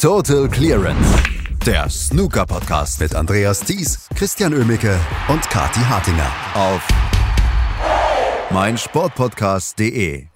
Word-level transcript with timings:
Total 0.00 0.48
Clearance. 0.48 1.22
Der 1.66 1.90
Snooker 1.90 2.46
Podcast 2.46 3.00
mit 3.00 3.14
Andreas 3.14 3.60
Thies, 3.60 4.08
Christian 4.14 4.54
Ömicke 4.54 4.98
und 5.28 5.42
Kati 5.50 5.80
Hartinger 5.80 6.32
auf 6.54 6.88
meinsportpodcast.de. 8.50 10.28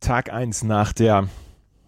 Tag 0.00 0.32
1 0.32 0.62
nach 0.62 0.94
der, 0.94 1.28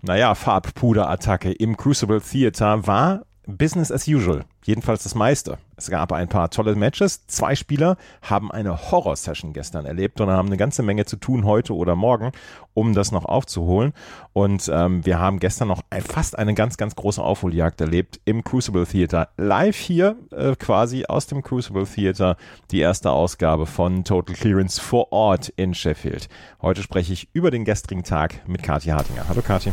naja, 0.03 0.35
Farbpuderattacke 0.35 1.51
im 1.51 1.79
Crucible 1.79 2.21
Theater 2.21 2.87
war 2.87 3.23
Business 3.57 3.93
as 3.93 4.07
usual. 4.09 4.45
Jedenfalls 4.65 5.03
das 5.03 5.15
meiste. 5.15 5.59
Es 5.77 5.91
gab 5.91 6.13
ein 6.13 6.29
paar 6.29 6.51
tolle 6.51 6.75
Matches. 6.75 7.27
Zwei 7.27 7.55
Spieler 7.55 7.97
haben 8.23 8.53
eine 8.53 8.91
Horror-Session 8.91 9.53
gestern 9.53 9.87
erlebt 9.87 10.21
und 10.21 10.29
haben 10.29 10.49
eine 10.49 10.59
ganze 10.59 10.83
Menge 10.83 11.07
zu 11.07 11.17
tun 11.17 11.45
heute 11.45 11.75
oder 11.75 11.97
morgen, 11.97 12.33
um 12.75 12.93
das 12.95 13.13
noch 13.13 13.25
aufzuholen. 13.25 13.95
Und 14.33 14.71
ähm, 14.73 15.05
wir 15.07 15.19
haben 15.19 15.39
gestern 15.39 15.69
noch 15.69 15.83
fast 16.07 16.39
eine 16.39 16.55
ganz, 16.55 16.77
ganz 16.77 16.95
große 16.95 17.23
Aufholjagd 17.23 17.81
erlebt 17.81 18.21
im 18.27 18.45
Crucible 18.45 18.87
Theater. 18.87 19.31
Live 19.37 19.77
hier 19.77 20.17
äh, 20.31 20.55
quasi 20.57 21.07
aus 21.07 21.27
dem 21.27 21.43
Crucible 21.43 21.87
Theater 21.87 22.37
die 22.71 22.81
erste 22.81 23.11
Ausgabe 23.11 23.65
von 23.67 24.05
Total 24.05 24.37
Clearance 24.37 24.81
vor 24.81 25.13
Ort 25.13 25.49
in 25.49 25.73
Sheffield. 25.73 26.29
Heute 26.61 26.83
spreche 26.83 27.15
ich 27.15 27.29
über 27.33 27.51
den 27.51 27.65
gestrigen 27.65 28.05
Tag 28.05 28.47
mit 28.47 28.63
Kathi 28.63 28.91
Hartinger. 28.91 29.29
Hallo 29.29 29.41
Kathi. 29.41 29.73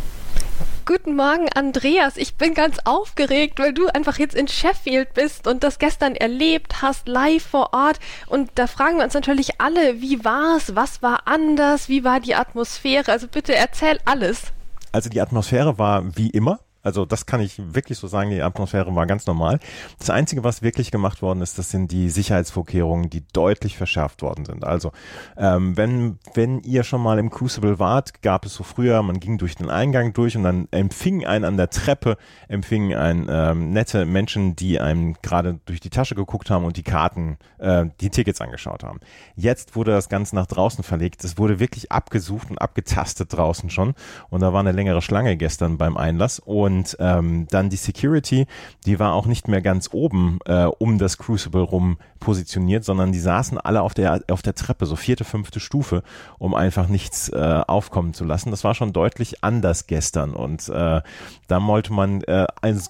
Guten 0.88 1.18
Morgen, 1.18 1.50
Andreas. 1.54 2.16
Ich 2.16 2.36
bin 2.36 2.54
ganz 2.54 2.77
aufgeregt, 2.86 3.59
weil 3.59 3.73
du 3.73 3.88
einfach 3.88 4.20
jetzt 4.20 4.34
in 4.34 4.48
Sheffield 4.48 5.14
bist 5.14 5.45
und 5.45 5.62
das 5.66 5.80
gestern 5.80 6.16
erlebt 6.16 6.82
hast, 6.82 7.09
live 7.09 7.44
vor 7.44 7.73
Ort. 7.73 8.00
Und 8.26 8.52
da 8.55 8.68
fragen 8.68 8.95
wir 8.95 9.04
uns 9.04 9.14
natürlich 9.14 9.59
alle, 9.59 10.00
wie 10.00 10.23
war's? 10.23 10.78
Was 10.78 11.02
war 11.02 11.28
anders? 11.28 11.90
Wie 11.90 12.05
war 12.05 12.22
die 12.22 12.36
Atmosphäre? 12.36 13.12
Also 13.12 13.28
bitte 13.28 13.54
erzähl 13.54 14.00
alles. 14.05 14.54
Also 14.94 15.09
die 15.09 15.20
Atmosphäre 15.20 15.78
war 15.78 16.16
wie 16.16 16.30
immer. 16.30 16.62
Also 16.88 17.05
das 17.05 17.26
kann 17.26 17.41
ich 17.41 17.62
wirklich 17.76 17.98
so 17.98 18.08
sagen, 18.08 18.30
die 18.30 18.41
Atmosphäre 18.41 18.95
war 18.95 19.05
ganz 19.08 19.28
normal. 19.28 19.59
Das 20.00 20.09
Einzige, 20.09 20.45
was 20.45 20.62
wirklich 20.62 20.89
gemacht 20.89 21.22
worden 21.22 21.42
ist, 21.42 21.58
das 21.59 21.70
sind 21.70 21.92
die 21.92 22.09
Sicherheitsvorkehrungen, 22.09 23.09
die 23.09 23.25
deutlich 23.34 23.75
verschärft 23.75 24.22
worden 24.22 24.45
sind. 24.45 24.64
Also 24.64 24.94
ähm, 25.36 25.75
wenn, 25.75 26.17
wenn 26.34 26.62
ihr 26.62 26.86
schon 26.86 27.02
mal 27.02 27.20
im 27.20 27.30
Crucible 27.30 27.78
wart, 27.78 28.22
gab 28.22 28.45
es 28.45 28.53
so 28.53 28.64
früher, 28.64 29.02
man 29.03 29.20
ging 29.20 29.38
durch 29.38 29.56
den 29.56 29.70
Eingang 29.70 30.14
durch 30.14 30.38
und 30.38 30.44
dann 30.44 30.70
empfing 30.72 31.25
einen 31.25 31.44
an 31.44 31.58
der 31.58 31.70
Treppe, 31.70 32.16
empfingen 32.47 32.97
ein 32.97 33.28
ähm, 33.30 33.73
nette 33.73 34.06
Menschen, 34.06 34.56
die 34.56 34.80
einem 34.80 35.17
gerade 35.22 35.59
durch 35.66 35.81
die 35.81 35.90
Tasche 35.90 36.16
geguckt 36.16 36.50
haben 36.50 36.64
und 36.64 36.78
die 36.78 36.84
Karten, 36.84 37.38
äh, 37.58 37.88
die 38.00 38.12
Tickets 38.12 38.40
angeschaut 38.40 38.86
haben. 38.86 39.02
Jetzt 39.36 39.75
wurde 39.75 39.92
das 39.92 40.08
Ganze 40.08 40.38
nach 40.38 40.45
draußen 40.45 40.86
verlegt. 40.86 41.22
Es 41.25 41.38
wurde 41.38 41.59
wirklich 41.59 41.92
abgesucht 41.92 42.50
und 42.50 42.59
abgetastet 42.59 43.34
draußen 43.34 43.69
schon. 43.69 43.94
Und 44.30 44.40
da 44.40 44.53
war 44.53 44.62
eine 44.62 44.72
längere 44.72 45.02
Schlange 45.02 45.36
gestern 45.36 45.78
beim 45.78 45.97
Einlass. 45.97 46.40
Und 46.40 46.77
und 46.78 46.95
ähm, 47.00 47.47
dann 47.50 47.70
die 47.70 47.75
Security, 47.78 48.45
die 48.86 49.00
war 49.00 49.14
auch 49.14 49.25
nicht 49.25 49.47
mehr 49.47 49.61
ganz 49.61 49.89
oben 49.92 50.39
äh, 50.45 50.66
um 50.66 51.00
das 51.00 51.17
Crucible 51.17 51.61
rum 51.61 51.97
positioniert, 52.19 52.84
sondern 52.84 53.11
die 53.11 53.19
saßen 53.19 53.58
alle 53.58 53.81
auf 53.81 53.94
der, 53.94 54.22
auf 54.30 54.42
der 54.42 54.53
Treppe, 54.53 54.86
so 54.86 54.95
vierte, 54.95 55.23
fünfte 55.23 55.59
Stufe, 55.59 56.03
um 56.38 56.53
einfach 56.53 56.88
nichts 56.88 57.30
äh, 57.30 57.61
aufkommen 57.67 58.14
zu 58.14 58.25
lassen. 58.25 58.52
Das 58.52 58.64
war 58.64 58.75
schon 58.75 58.94
deutlich 58.94 59.44
anders 59.44 59.88
gestern 59.88 60.34
und 60.36 60.69
äh, 60.69 61.02
da 61.47 61.67
wollte 61.67 61.94
man 61.94 62.22
äh, 62.23 62.45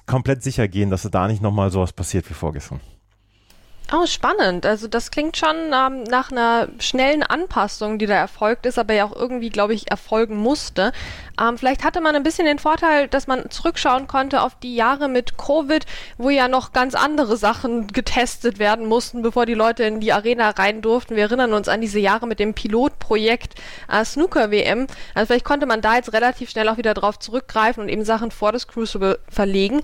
komplett 0.06 0.44
sicher 0.44 0.68
gehen, 0.68 0.90
dass 0.90 1.04
da 1.10 1.28
nicht 1.28 1.42
nochmal 1.42 1.72
sowas 1.72 1.94
passiert 1.94 2.30
wie 2.30 2.34
vorgestern. 2.34 2.82
Oh, 3.94 4.06
spannend. 4.06 4.66
Also 4.66 4.90
das 4.90 5.12
klingt 5.12 5.38
schon 5.38 5.56
ähm, 5.74 6.04
nach 6.04 6.30
einer 6.30 6.68
schnellen 6.80 7.24
Anpassung, 7.24 7.98
die 7.98 8.06
da 8.06 8.16
erfolgt 8.16 8.66
ist, 8.66 8.78
aber 8.78 8.94
ja 8.94 9.06
auch 9.06 9.16
irgendwie, 9.16 9.50
glaube 9.50 9.74
ich, 9.74 9.90
erfolgen 9.90 10.36
musste. 10.36 10.92
Ähm, 11.40 11.58
vielleicht 11.58 11.86
hatte 11.86 12.02
man 12.02 12.14
ein 12.14 12.24
bisschen 12.24 12.46
den 12.46 12.60
Vorteil, 12.60 13.08
dass 13.08 13.28
man 13.28 13.50
zurückschauen 13.50 14.08
konnte 14.08 14.42
auf 14.42 14.56
die 14.62 14.76
Jahre 14.76 15.08
mit 15.08 15.38
Covid, 15.38 15.86
wo 16.18 16.30
ja 16.30 16.50
noch 16.50 16.74
ganz 16.74 16.96
andere 16.96 17.38
Sachen 17.38 17.88
getestet 17.88 18.60
werden 18.60 18.88
mussten, 18.88 19.22
bevor 19.22 19.46
die 19.46 19.54
Leute 19.54 19.84
in 19.84 20.02
die 20.02 20.12
Arena 20.12 20.50
rein 20.50 20.82
durften. 20.82 21.16
Wir 21.16 21.24
erinnern 21.24 21.54
uns 21.54 21.70
an 21.70 21.80
diese 21.80 22.00
Jahre 22.00 22.28
mit 22.28 22.40
dem 22.40 22.54
Pilotprojekt 22.54 23.56
äh, 23.90 24.04
Snooker 24.04 24.52
WM. 24.52 24.88
Also 25.14 25.28
vielleicht 25.28 25.46
konnte 25.46 25.66
man 25.66 25.80
da 25.80 25.96
jetzt 25.96 26.12
relativ 26.12 26.50
schnell 26.50 26.68
auch 26.68 26.78
wieder 26.78 26.94
drauf 26.94 27.20
zurückgreifen 27.20 27.84
und 27.84 27.88
eben 27.88 28.04
Sachen 28.04 28.32
vor 28.32 28.52
das 28.52 28.68
Crucible 28.68 29.20
verlegen. 29.30 29.82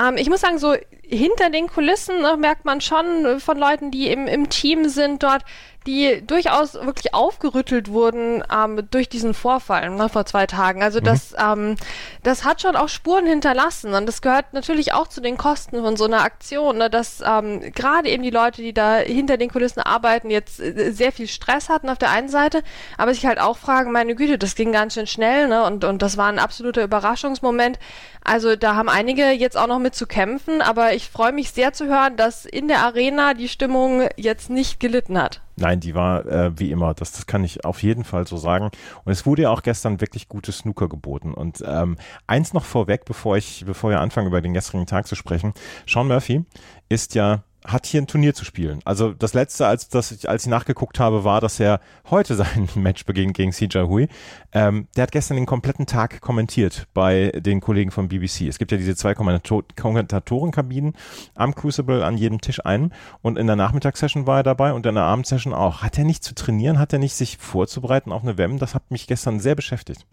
Ähm, 0.00 0.16
ich 0.18 0.28
muss 0.30 0.40
sagen, 0.40 0.58
so 0.58 0.76
hinter 1.10 1.50
den 1.50 1.66
Kulissen 1.66 2.20
ne, 2.20 2.36
merkt 2.36 2.64
man 2.64 2.80
schon 2.80 3.39
von 3.40 3.58
Leuten, 3.58 3.90
die 3.90 4.08
im, 4.08 4.26
im 4.26 4.48
Team 4.48 4.88
sind 4.88 5.22
dort, 5.22 5.44
die 5.86 6.22
durchaus 6.26 6.74
wirklich 6.74 7.14
aufgerüttelt 7.14 7.88
wurden 7.88 8.44
ähm, 8.54 8.86
durch 8.90 9.08
diesen 9.08 9.32
Vorfall 9.32 9.90
ne, 9.90 10.08
vor 10.08 10.26
zwei 10.26 10.46
Tagen. 10.46 10.82
Also 10.82 11.00
mhm. 11.00 11.04
das, 11.04 11.34
ähm, 11.38 11.76
das 12.22 12.44
hat 12.44 12.60
schon 12.60 12.76
auch 12.76 12.88
Spuren 12.88 13.26
hinterlassen 13.26 13.94
und 13.94 14.06
das 14.06 14.20
gehört 14.20 14.52
natürlich 14.52 14.92
auch 14.92 15.08
zu 15.08 15.20
den 15.20 15.38
Kosten 15.38 15.80
von 15.82 15.96
so 15.96 16.04
einer 16.04 16.22
Aktion, 16.22 16.78
ne, 16.78 16.90
dass 16.90 17.22
ähm, 17.26 17.60
gerade 17.72 18.10
eben 18.10 18.22
die 18.22 18.30
Leute, 18.30 18.60
die 18.60 18.74
da 18.74 18.96
hinter 18.96 19.38
den 19.38 19.50
Kulissen 19.50 19.80
arbeiten, 19.80 20.30
jetzt 20.30 20.60
äh, 20.60 20.90
sehr 20.92 21.12
viel 21.12 21.28
Stress 21.28 21.68
hatten 21.70 21.88
auf 21.88 21.98
der 21.98 22.10
einen 22.10 22.28
Seite, 22.28 22.62
aber 22.98 23.14
sich 23.14 23.24
halt 23.24 23.40
auch 23.40 23.56
fragen, 23.56 23.92
meine 23.92 24.14
Güte, 24.14 24.36
das 24.36 24.54
ging 24.54 24.72
ganz 24.72 24.94
schön 24.94 25.06
schnell 25.06 25.48
ne, 25.48 25.64
und, 25.64 25.84
und 25.84 26.02
das 26.02 26.16
war 26.16 26.26
ein 26.26 26.38
absoluter 26.38 26.84
Überraschungsmoment. 26.84 27.78
Also 28.22 28.54
da 28.54 28.74
haben 28.74 28.90
einige 28.90 29.30
jetzt 29.30 29.56
auch 29.56 29.66
noch 29.66 29.78
mit 29.78 29.94
zu 29.94 30.06
kämpfen, 30.06 30.60
aber 30.60 30.92
ich 30.92 31.08
freue 31.08 31.32
mich 31.32 31.52
sehr 31.52 31.72
zu 31.72 31.86
hören, 31.86 32.16
dass 32.16 32.44
in 32.44 32.68
der 32.68 32.84
Arena 32.84 33.32
die 33.32 33.48
Stimmung 33.48 34.08
jetzt 34.16 34.50
nicht 34.50 34.78
gelitten 34.78 35.20
hat. 35.20 35.40
Nein, 35.60 35.80
die 35.80 35.94
war 35.94 36.26
äh, 36.26 36.58
wie 36.58 36.70
immer. 36.70 36.94
Das, 36.94 37.12
das 37.12 37.26
kann 37.26 37.44
ich 37.44 37.64
auf 37.64 37.82
jeden 37.82 38.04
Fall 38.04 38.26
so 38.26 38.36
sagen. 38.36 38.70
Und 39.04 39.12
es 39.12 39.26
wurde 39.26 39.42
ja 39.42 39.50
auch 39.50 39.62
gestern 39.62 40.00
wirklich 40.00 40.28
gutes 40.28 40.58
Snooker 40.58 40.88
geboten. 40.88 41.34
Und 41.34 41.62
ähm, 41.66 41.96
eins 42.26 42.52
noch 42.52 42.64
vorweg, 42.64 43.04
bevor 43.04 43.36
ich, 43.36 43.64
bevor 43.66 43.90
wir 43.90 44.00
anfangen, 44.00 44.26
über 44.26 44.40
den 44.40 44.54
gestrigen 44.54 44.86
Tag 44.86 45.06
zu 45.06 45.14
sprechen. 45.14 45.52
Sean 45.86 46.08
Murphy 46.08 46.44
ist 46.88 47.14
ja 47.14 47.42
hat 47.64 47.86
hier 47.86 48.00
ein 48.00 48.06
Turnier 48.06 48.34
zu 48.34 48.44
spielen. 48.44 48.80
Also 48.84 49.12
das 49.12 49.34
letzte, 49.34 49.66
als, 49.66 49.88
das 49.88 50.12
ich, 50.12 50.28
als 50.28 50.44
ich 50.44 50.50
nachgeguckt 50.50 50.98
habe, 50.98 51.24
war, 51.24 51.40
dass 51.40 51.60
er 51.60 51.80
heute 52.08 52.34
sein 52.36 52.68
Match 52.74 53.04
beginnt 53.04 53.34
gegen 53.34 53.52
CJ 53.52 53.80
Hui. 53.80 54.08
Ähm, 54.52 54.88
der 54.96 55.02
hat 55.02 55.12
gestern 55.12 55.36
den 55.36 55.46
kompletten 55.46 55.86
Tag 55.86 56.20
kommentiert 56.20 56.86
bei 56.94 57.32
den 57.36 57.60
Kollegen 57.60 57.90
von 57.90 58.08
BBC. 58.08 58.42
Es 58.42 58.58
gibt 58.58 58.72
ja 58.72 58.78
diese 58.78 58.96
zwei 58.96 59.14
Kommentator 59.14 59.64
Kommentatorenkabinen 59.76 60.94
am 61.34 61.54
Crucible 61.54 62.04
an 62.04 62.16
jedem 62.16 62.40
Tisch 62.40 62.64
einen 62.64 62.92
und 63.22 63.38
in 63.38 63.46
der 63.46 63.56
Nachmittagssession 63.56 64.26
war 64.26 64.38
er 64.38 64.42
dabei 64.42 64.72
und 64.72 64.86
in 64.86 64.94
der 64.94 65.04
Abendsession 65.04 65.52
auch. 65.52 65.82
Hat 65.82 65.98
er 65.98 66.04
nicht 66.04 66.24
zu 66.24 66.34
trainieren? 66.34 66.78
Hat 66.78 66.92
er 66.92 66.98
nicht 66.98 67.14
sich 67.14 67.36
vorzubereiten 67.38 68.12
auf 68.12 68.22
eine 68.22 68.38
WM? 68.38 68.58
Das 68.58 68.74
hat 68.74 68.90
mich 68.90 69.06
gestern 69.06 69.40
sehr 69.40 69.54
beschäftigt. 69.54 70.06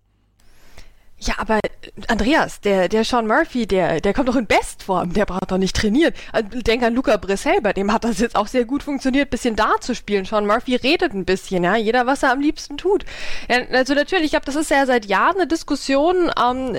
Ja, 1.20 1.36
aber 1.38 1.58
äh, 1.58 1.60
Andreas, 2.08 2.62
der, 2.62 2.90
der 2.90 3.04
Sean 3.04 3.28
Murphy, 3.28 3.66
der, 3.66 4.02
der 4.02 4.14
kommt 4.14 4.30
doch 4.30 4.36
in 4.36 4.46
Bestform, 4.46 5.14
der 5.14 5.26
braucht 5.26 5.52
doch 5.52 5.58
nicht 5.58 5.76
trainieren. 5.76 6.14
Also, 6.32 6.48
denk 6.62 6.84
an 6.84 6.94
Luca 6.94 7.18
Brissell, 7.18 7.60
bei 7.62 7.74
dem 7.74 7.92
hat 7.92 8.04
das 8.04 8.20
jetzt 8.20 8.36
auch 8.36 8.48
sehr 8.48 8.66
gut 8.66 8.84
funktioniert, 8.84 9.32
bisschen 9.32 9.56
da 9.56 9.76
zu 9.80 9.96
spielen. 9.96 10.26
Sean 10.26 10.46
Murphy 10.46 10.76
redet 10.76 11.14
ein 11.14 11.26
bisschen, 11.26 11.64
ja, 11.64 11.76
jeder, 11.76 12.06
was 12.06 12.24
er 12.24 12.32
am 12.32 12.40
liebsten 12.40 12.78
tut. 12.78 13.04
Ja, 13.50 13.58
also 13.72 13.96
natürlich, 13.96 14.26
ich 14.26 14.32
glaube, 14.32 14.46
das 14.46 14.56
ist 14.56 14.70
ja 14.70 14.86
seit 14.86 15.06
Jahren 15.06 15.38
eine 15.38 15.48
Diskussion, 15.48 16.32
ähm, 16.40 16.76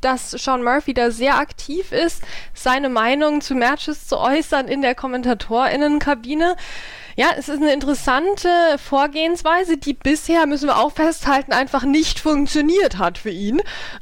dass 0.00 0.30
Sean 0.30 0.62
Murphy 0.62 0.94
da 0.94 1.10
sehr 1.10 1.36
aktiv 1.36 1.92
ist, 1.92 2.22
seine 2.54 2.88
Meinung 2.88 3.40
zu 3.40 3.54
Matches 3.54 4.06
zu 4.06 4.18
äußern 4.18 4.68
in 4.68 4.82
der 4.82 4.94
KommentatorInnenkabine. 4.94 6.56
Ja, 7.16 7.32
es 7.36 7.48
ist 7.48 7.60
eine 7.60 7.72
interessante 7.72 8.48
Vorgehensweise, 8.78 9.76
die 9.76 9.92
bisher, 9.92 10.46
müssen 10.46 10.68
wir 10.68 10.78
auch 10.78 10.92
festhalten, 10.92 11.52
einfach 11.52 11.82
nicht 11.82 12.20
funktioniert 12.20 12.98
hat 12.98 13.18
für 13.18 13.30
ihn. 13.30 13.60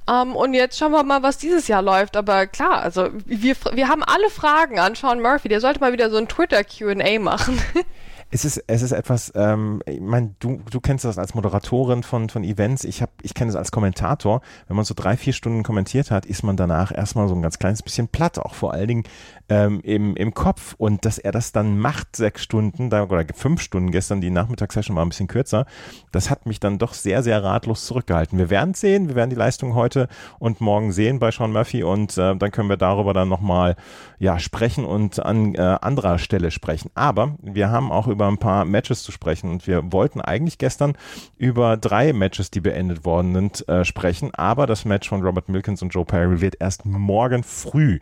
Ähm, 0.09 0.37
und 0.37 0.55
jetzt 0.55 0.79
schauen 0.79 0.93
wir 0.93 1.03
mal, 1.03 1.23
was 1.23 1.39
dieses 1.39 1.69
Jahr 1.69 1.83
läuft. 1.83 2.17
Aber 2.17 2.47
klar, 2.47 2.83
also 2.83 3.09
wir, 3.25 3.57
wir 3.73 3.89
haben 3.89 4.05
alle 4.05 4.31
Fragen 4.31 4.79
an 4.79 4.95
Sean 4.95 5.21
Murphy. 5.21 5.49
Der 5.49 5.61
sollte 5.61 5.81
mal 5.81 5.93
wieder 5.93 6.11
so 6.11 6.17
ein 6.17 6.29
Twitter-QA 6.29 7.19
machen. 7.19 7.61
es 8.31 8.44
ist, 8.44 8.62
es 8.66 8.83
ist 8.83 8.93
etwas, 8.93 9.33
ähm, 9.34 9.83
ich 9.87 10.00
meine, 10.00 10.34
du, 10.39 10.61
du 10.71 10.81
kennst 10.81 11.05
das 11.05 11.16
als 11.16 11.34
Moderatorin 11.34 12.03
von, 12.03 12.28
von 12.28 12.44
Events, 12.44 12.84
ich, 12.84 13.03
ich 13.22 13.33
kenne 13.33 13.49
das 13.50 13.56
als 13.56 13.71
Kommentator. 13.71 14.43
Wenn 14.66 14.77
man 14.77 14.84
so 14.84 14.94
drei, 14.94 15.16
vier 15.16 15.33
Stunden 15.33 15.62
kommentiert 15.62 16.11
hat, 16.11 16.27
ist 16.27 16.43
man 16.43 16.56
danach 16.56 16.93
erstmal 16.93 17.26
so 17.29 17.35
ein 17.35 17.41
ganz 17.41 17.58
kleines 17.58 17.82
bisschen 17.82 18.08
platt, 18.08 18.38
auch 18.38 18.55
vor 18.55 18.75
allen 18.75 18.88
Dingen 18.88 19.05
ähm, 19.49 19.81
im, 19.82 20.14
im 20.14 20.35
Kopf. 20.35 20.75
Und 20.76 21.06
dass 21.06 21.17
er 21.17 21.32
das 21.32 21.53
dann 21.53 21.79
macht, 21.79 22.17
sechs 22.17 22.43
Stunden, 22.43 22.93
oder 22.93 23.25
fünf 23.35 23.62
Stunden 23.62 23.91
gestern, 23.91 24.20
die 24.20 24.31
Nachmittagssession 24.31 24.94
war 24.94 25.06
ein 25.06 25.08
bisschen 25.08 25.29
kürzer, 25.29 25.64
das 26.12 26.29
hat 26.29 26.44
mich 26.44 26.61
dann 26.61 26.79
doch 26.79 26.93
sehr, 26.93 27.23
sehr 27.23 27.43
ratlos 27.43 27.87
zurückgehalten. 27.87 28.38
Wir 28.38 28.50
werden 28.50 28.75
sehen, 28.75 29.08
wir 29.08 29.14
werden 29.14 29.31
die 29.31 29.37
Leistung 29.37 29.75
heute 29.75 30.06
und 30.38 30.61
morgen 30.61 30.93
sehen 30.93 31.19
bei 31.19 31.31
Sean 31.31 31.53
Murphy 31.53 31.82
und 31.82 32.19
äh, 32.19 32.37
dann 32.37 32.50
können 32.50 32.69
wir 32.69 32.76
darüber 32.76 33.14
dann 33.14 33.29
nochmal 33.31 33.76
ja, 34.19 34.38
sprechen 34.38 34.85
und 34.85 35.25
an 35.25 35.55
äh, 35.55 35.61
anderer 35.81 36.19
Stelle 36.19 36.50
sprechen. 36.50 36.91
Aber 36.94 37.37
wir 37.41 37.70
haben 37.70 37.91
auch 37.91 38.06
über 38.06 38.18
über 38.19 38.26
ein 38.26 38.38
paar 38.38 38.65
Matches 38.65 39.05
zu 39.05 39.12
sprechen. 39.12 39.49
Und 39.49 39.69
wir 39.69 39.93
wollten 39.93 40.20
eigentlich 40.20 40.59
gestern 40.59 40.94
über 41.37 41.76
drei 41.76 42.12
Matches, 42.12 42.50
die 42.50 42.61
beendet 42.61 43.05
worden 43.05 43.32
sind, 43.32 43.69
äh, 43.69 43.85
sprechen. 43.85 44.35
Aber 44.35 44.67
das 44.67 44.85
Match 44.85 45.09
von 45.09 45.23
Robert 45.23 45.49
Milkins 45.49 45.82
und 45.82 45.91
Joe 45.91 46.05
Perry 46.05 46.41
wird 46.41 46.56
erst 46.59 46.85
morgen 46.85 47.44
früh, 47.44 48.00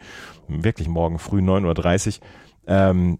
wirklich 0.49 0.89
morgen 0.89 1.19
früh 1.19 1.41
9.30 1.41 2.21
Uhr, 2.21 2.27
ähm, 2.69 3.19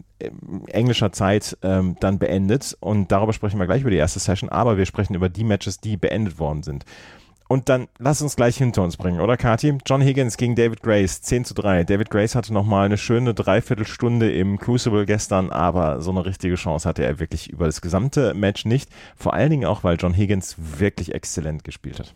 englischer 0.67 1.11
Zeit 1.11 1.55
ähm, 1.61 1.97
dann 1.99 2.17
beendet. 2.17 2.75
Und 2.79 3.11
darüber 3.11 3.31
sprechen 3.31 3.59
wir 3.59 3.67
gleich 3.67 3.81
über 3.81 3.91
die 3.91 3.97
erste 3.97 4.19
Session. 4.19 4.49
Aber 4.49 4.77
wir 4.77 4.87
sprechen 4.87 5.13
über 5.13 5.29
die 5.29 5.43
Matches, 5.43 5.79
die 5.79 5.97
beendet 5.97 6.39
worden 6.39 6.63
sind. 6.63 6.83
Und 7.47 7.69
dann 7.69 7.87
lass 7.97 8.21
uns 8.21 8.35
gleich 8.35 8.57
hinter 8.57 8.83
uns 8.83 8.97
bringen, 8.97 9.21
oder 9.21 9.37
Kati? 9.37 9.77
John 9.85 10.01
Higgins 10.01 10.37
gegen 10.37 10.55
David 10.55 10.81
Grace, 10.81 11.21
10 11.21 11.45
zu 11.45 11.53
3. 11.53 11.83
David 11.83 12.09
Grace 12.09 12.35
hatte 12.35 12.53
nochmal 12.53 12.85
eine 12.85 12.97
schöne 12.97 13.33
Dreiviertelstunde 13.33 14.31
im 14.31 14.59
Crucible 14.59 15.05
gestern, 15.05 15.49
aber 15.49 16.01
so 16.01 16.11
eine 16.11 16.25
richtige 16.25 16.55
Chance 16.55 16.87
hatte 16.87 17.03
er 17.03 17.19
wirklich 17.19 17.49
über 17.49 17.65
das 17.65 17.81
gesamte 17.81 18.33
Match 18.33 18.65
nicht. 18.65 18.89
Vor 19.15 19.33
allen 19.33 19.49
Dingen 19.49 19.65
auch, 19.65 19.83
weil 19.83 19.97
John 19.97 20.13
Higgins 20.13 20.55
wirklich 20.57 21.13
exzellent 21.13 21.63
gespielt 21.63 21.99
hat. 21.99 22.13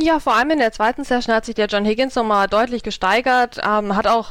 Ja, 0.00 0.20
vor 0.20 0.36
allem 0.36 0.50
in 0.50 0.58
der 0.58 0.70
zweiten 0.70 1.02
Session 1.02 1.34
hat 1.34 1.44
sich 1.44 1.56
der 1.56 1.66
John 1.66 1.84
Higgins 1.84 2.14
nochmal 2.14 2.46
deutlich 2.46 2.84
gesteigert, 2.84 3.58
ähm, 3.64 3.96
hat 3.96 4.06
auch 4.06 4.30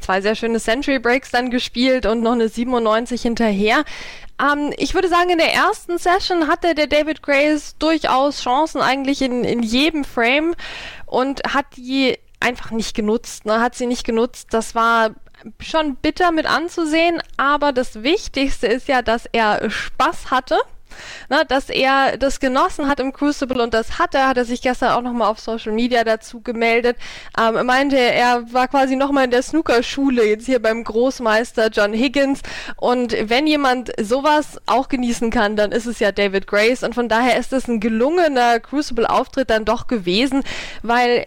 zwei 0.00 0.20
sehr 0.20 0.36
schöne 0.36 0.60
Century 0.60 1.00
Breaks 1.00 1.32
dann 1.32 1.50
gespielt 1.50 2.06
und 2.06 2.22
noch 2.22 2.32
eine 2.32 2.48
97 2.48 3.22
hinterher. 3.22 3.84
Ähm, 4.40 4.72
ich 4.76 4.94
würde 4.94 5.08
sagen, 5.08 5.30
in 5.30 5.38
der 5.38 5.52
ersten 5.52 5.98
Session 5.98 6.46
hatte 6.46 6.76
der 6.76 6.86
David 6.86 7.22
Grace 7.22 7.74
durchaus 7.80 8.42
Chancen 8.42 8.80
eigentlich 8.80 9.20
in, 9.20 9.42
in 9.42 9.64
jedem 9.64 10.04
Frame 10.04 10.54
und 11.06 11.42
hat 11.52 11.66
die 11.76 12.16
einfach 12.38 12.70
nicht 12.70 12.94
genutzt, 12.94 13.44
ne? 13.44 13.60
hat 13.60 13.74
sie 13.74 13.86
nicht 13.86 14.04
genutzt. 14.04 14.48
Das 14.52 14.76
war 14.76 15.10
schon 15.58 15.96
bitter 15.96 16.30
mit 16.30 16.46
anzusehen, 16.46 17.20
aber 17.36 17.72
das 17.72 18.04
Wichtigste 18.04 18.68
ist 18.68 18.86
ja, 18.86 19.02
dass 19.02 19.26
er 19.32 19.68
Spaß 19.68 20.30
hatte 20.30 20.60
ne, 21.28 21.44
dass 21.46 21.68
er 21.68 22.16
das 22.16 22.40
genossen 22.40 22.88
hat 22.88 23.00
im 23.00 23.12
Crucible 23.12 23.62
und 23.62 23.74
das 23.74 23.98
hat 23.98 24.14
er, 24.14 24.28
hat 24.28 24.36
er 24.36 24.44
sich 24.44 24.62
gestern 24.62 24.92
auch 24.92 25.02
nochmal 25.02 25.28
auf 25.28 25.38
Social 25.38 25.72
Media 25.72 26.04
dazu 26.04 26.40
gemeldet. 26.40 26.96
Ähm, 27.38 27.66
meinte, 27.66 27.96
er 27.96 28.52
war 28.52 28.68
quasi 28.68 28.96
nochmal 28.96 29.24
in 29.24 29.30
der 29.30 29.42
Snookerschule, 29.42 30.24
jetzt 30.24 30.46
hier 30.46 30.60
beim 30.60 30.84
Großmeister 30.84 31.68
John 31.68 31.92
Higgins 31.92 32.40
und 32.76 33.16
wenn 33.28 33.46
jemand 33.46 33.92
sowas 34.00 34.60
auch 34.66 34.88
genießen 34.88 35.30
kann, 35.30 35.56
dann 35.56 35.72
ist 35.72 35.86
es 35.86 35.98
ja 35.98 36.12
David 36.12 36.46
Grace 36.46 36.82
und 36.82 36.94
von 36.94 37.08
daher 37.08 37.38
ist 37.38 37.52
es 37.52 37.68
ein 37.68 37.80
gelungener 37.80 38.60
Crucible-Auftritt 38.60 39.50
dann 39.50 39.64
doch 39.64 39.86
gewesen, 39.86 40.42
weil 40.82 41.26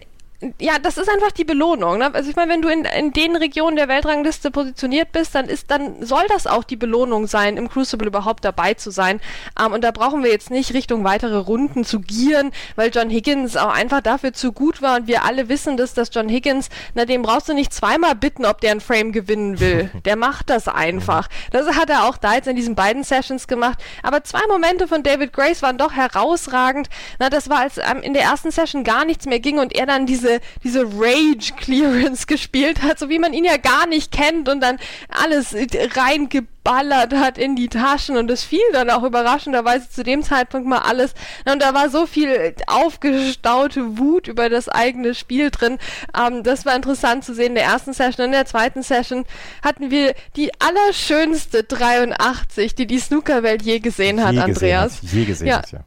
ja, 0.60 0.80
das 0.80 0.98
ist 0.98 1.10
einfach 1.10 1.32
die 1.32 1.44
Belohnung. 1.44 2.00
Ne? 2.00 2.14
Also 2.14 2.30
ich 2.30 2.36
meine, 2.36 2.52
wenn 2.52 2.62
du 2.62 2.70
in, 2.70 2.86
in 2.86 3.14
den 3.14 3.36
Regionen 3.36 3.76
der 3.76 3.88
Weltrangliste 3.88 4.50
positioniert 4.50 5.12
bist, 5.12 5.36
dann 5.36 5.46
ist, 5.46 5.70
dann 5.70 6.04
soll 6.04 6.24
das 6.30 6.48
auch 6.48 6.64
die 6.64 6.76
Belohnung 6.76 7.28
sein, 7.28 7.58
im 7.58 7.70
Crucible 7.70 8.08
überhaupt 8.08 8.44
dabei 8.44 8.74
zu 8.74 8.90
sein. 8.90 9.22
Ähm, 9.60 9.74
und 9.74 9.84
da 9.84 9.92
brauchen 9.92 10.24
wir 10.24 10.32
jetzt 10.32 10.50
nicht 10.50 10.74
Richtung 10.74 11.04
weitere 11.04 11.38
Runden 11.38 11.86
zu 11.86 12.00
gieren, 12.00 12.52
weil 12.76 12.90
John 12.94 13.10
Higgins 13.10 13.56
auch 13.56 13.72
einfach 13.72 14.02
dafür 14.02 14.34
zu 14.34 14.52
gut 14.52 14.82
war 14.82 14.98
und 14.98 15.08
wir 15.08 15.24
alle 15.26 15.48
wissen, 15.48 15.78
dass 15.78 15.94
das 15.94 16.10
John 16.12 16.28
Higgins, 16.28 16.70
na 16.96 17.06
dem 17.06 17.22
brauchst 17.22 17.50
du 17.50 17.54
nicht 17.54 17.74
zweimal 17.74 18.16
bitten, 18.16 18.46
ob 18.46 18.62
der 18.62 18.72
ein 18.72 18.82
Frame 18.82 19.12
gewinnen 19.12 19.60
will. 19.60 19.92
Der 20.06 20.16
macht 20.16 20.50
das 20.50 20.68
einfach. 20.68 21.28
Das 21.52 21.76
hat 21.76 21.90
er 21.90 22.06
auch 22.06 22.18
da 22.18 22.34
jetzt 22.34 22.48
in 22.48 22.56
diesen 22.56 22.76
beiden 22.76 23.04
Sessions 23.04 23.48
gemacht. 23.48 23.78
Aber 24.04 24.24
zwei 24.24 24.42
Momente 24.48 24.88
von 24.88 25.04
David 25.04 25.34
Grace 25.34 25.62
waren 25.62 25.78
doch 25.78 25.94
herausragend. 25.94 26.90
Na, 27.20 27.30
das 27.30 27.50
war, 27.50 27.60
als 27.60 27.78
ähm, 27.78 28.02
in 28.02 28.14
der 28.14 28.24
ersten 28.24 28.52
Session 28.52 28.84
gar 28.84 29.06
nichts 29.06 29.26
mehr 29.26 29.40
ging 29.40 29.60
und 29.60 29.76
er 29.76 29.86
dann 29.86 30.06
diese 30.06 30.31
diese, 30.32 30.42
diese 30.64 30.84
Rage 30.86 31.54
Clearance 31.58 32.28
gespielt 32.28 32.82
hat, 32.82 33.00
so 33.00 33.10
wie 33.10 33.20
man 33.20 33.34
ihn 33.34 33.46
ja 33.46 33.58
gar 33.58 33.88
nicht 33.88 34.12
kennt 34.12 34.50
und 34.50 34.62
dann 34.62 34.78
alles 35.10 35.56
reingeballert 35.56 37.14
hat 37.14 37.38
in 37.38 37.56
die 37.56 37.68
Taschen 37.68 38.18
und 38.18 38.30
es 38.30 38.44
fiel 38.44 38.60
dann 38.74 38.90
auch 38.90 39.04
überraschenderweise 39.04 39.90
zu 39.90 40.04
dem 40.04 40.24
Zeitpunkt 40.24 40.68
mal 40.68 40.80
alles 40.80 41.14
und 41.52 41.62
da 41.62 41.74
war 41.74 41.90
so 41.90 42.06
viel 42.06 42.56
aufgestaute 42.68 43.98
Wut 43.98 44.28
über 44.28 44.50
das 44.50 44.70
eigene 44.70 45.16
Spiel 45.16 45.50
drin. 45.50 45.78
Ähm, 46.18 46.44
das 46.44 46.66
war 46.66 46.76
interessant 46.76 47.24
zu 47.26 47.34
sehen 47.34 47.48
in 47.48 47.56
der 47.56 47.66
ersten 47.66 47.94
Session. 47.94 48.28
In 48.28 48.32
der 48.32 48.46
zweiten 48.46 48.84
Session 48.84 49.26
hatten 49.64 49.92
wir 49.92 50.14
die 50.36 50.52
allerschönste 50.60 51.64
83, 51.64 52.76
die 52.76 52.88
die 52.88 53.00
Snookerwelt 53.00 53.64
je 53.64 53.80
gesehen 53.80 54.24
hat, 54.24 54.34
je 54.34 54.40
Andreas. 54.40 55.02
Gesehen 55.02 55.10
hat, 55.10 55.14
je 55.14 55.26
gesehen 55.26 55.48
ja. 55.48 55.58
hat, 55.58 55.72
ja. 55.72 55.80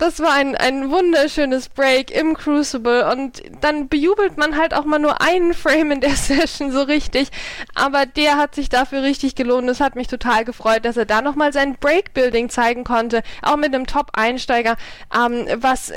Das 0.00 0.18
war 0.18 0.32
ein, 0.32 0.56
ein 0.56 0.90
wunderschönes 0.90 1.68
Break 1.68 2.10
im 2.10 2.34
Crucible 2.34 3.06
und 3.12 3.42
dann 3.60 3.90
bejubelt 3.90 4.38
man 4.38 4.56
halt 4.56 4.72
auch 4.72 4.86
mal 4.86 4.98
nur 4.98 5.20
einen 5.20 5.52
Frame 5.52 5.90
in 5.92 6.00
der 6.00 6.10
Session 6.16 6.72
so 6.72 6.80
richtig, 6.80 7.28
aber 7.74 8.06
der 8.06 8.38
hat 8.38 8.54
sich 8.54 8.70
dafür 8.70 9.02
richtig 9.02 9.34
gelohnt. 9.34 9.68
Es 9.68 9.78
hat 9.78 9.96
mich 9.96 10.06
total 10.06 10.46
gefreut, 10.46 10.86
dass 10.86 10.96
er 10.96 11.04
da 11.04 11.20
nochmal 11.20 11.52
sein 11.52 11.76
Breakbuilding 11.78 12.48
zeigen 12.48 12.82
konnte, 12.82 13.22
auch 13.42 13.56
mit 13.56 13.74
einem 13.74 13.86
Top-Einsteiger, 13.86 14.78
ähm, 15.14 15.46
was, 15.56 15.92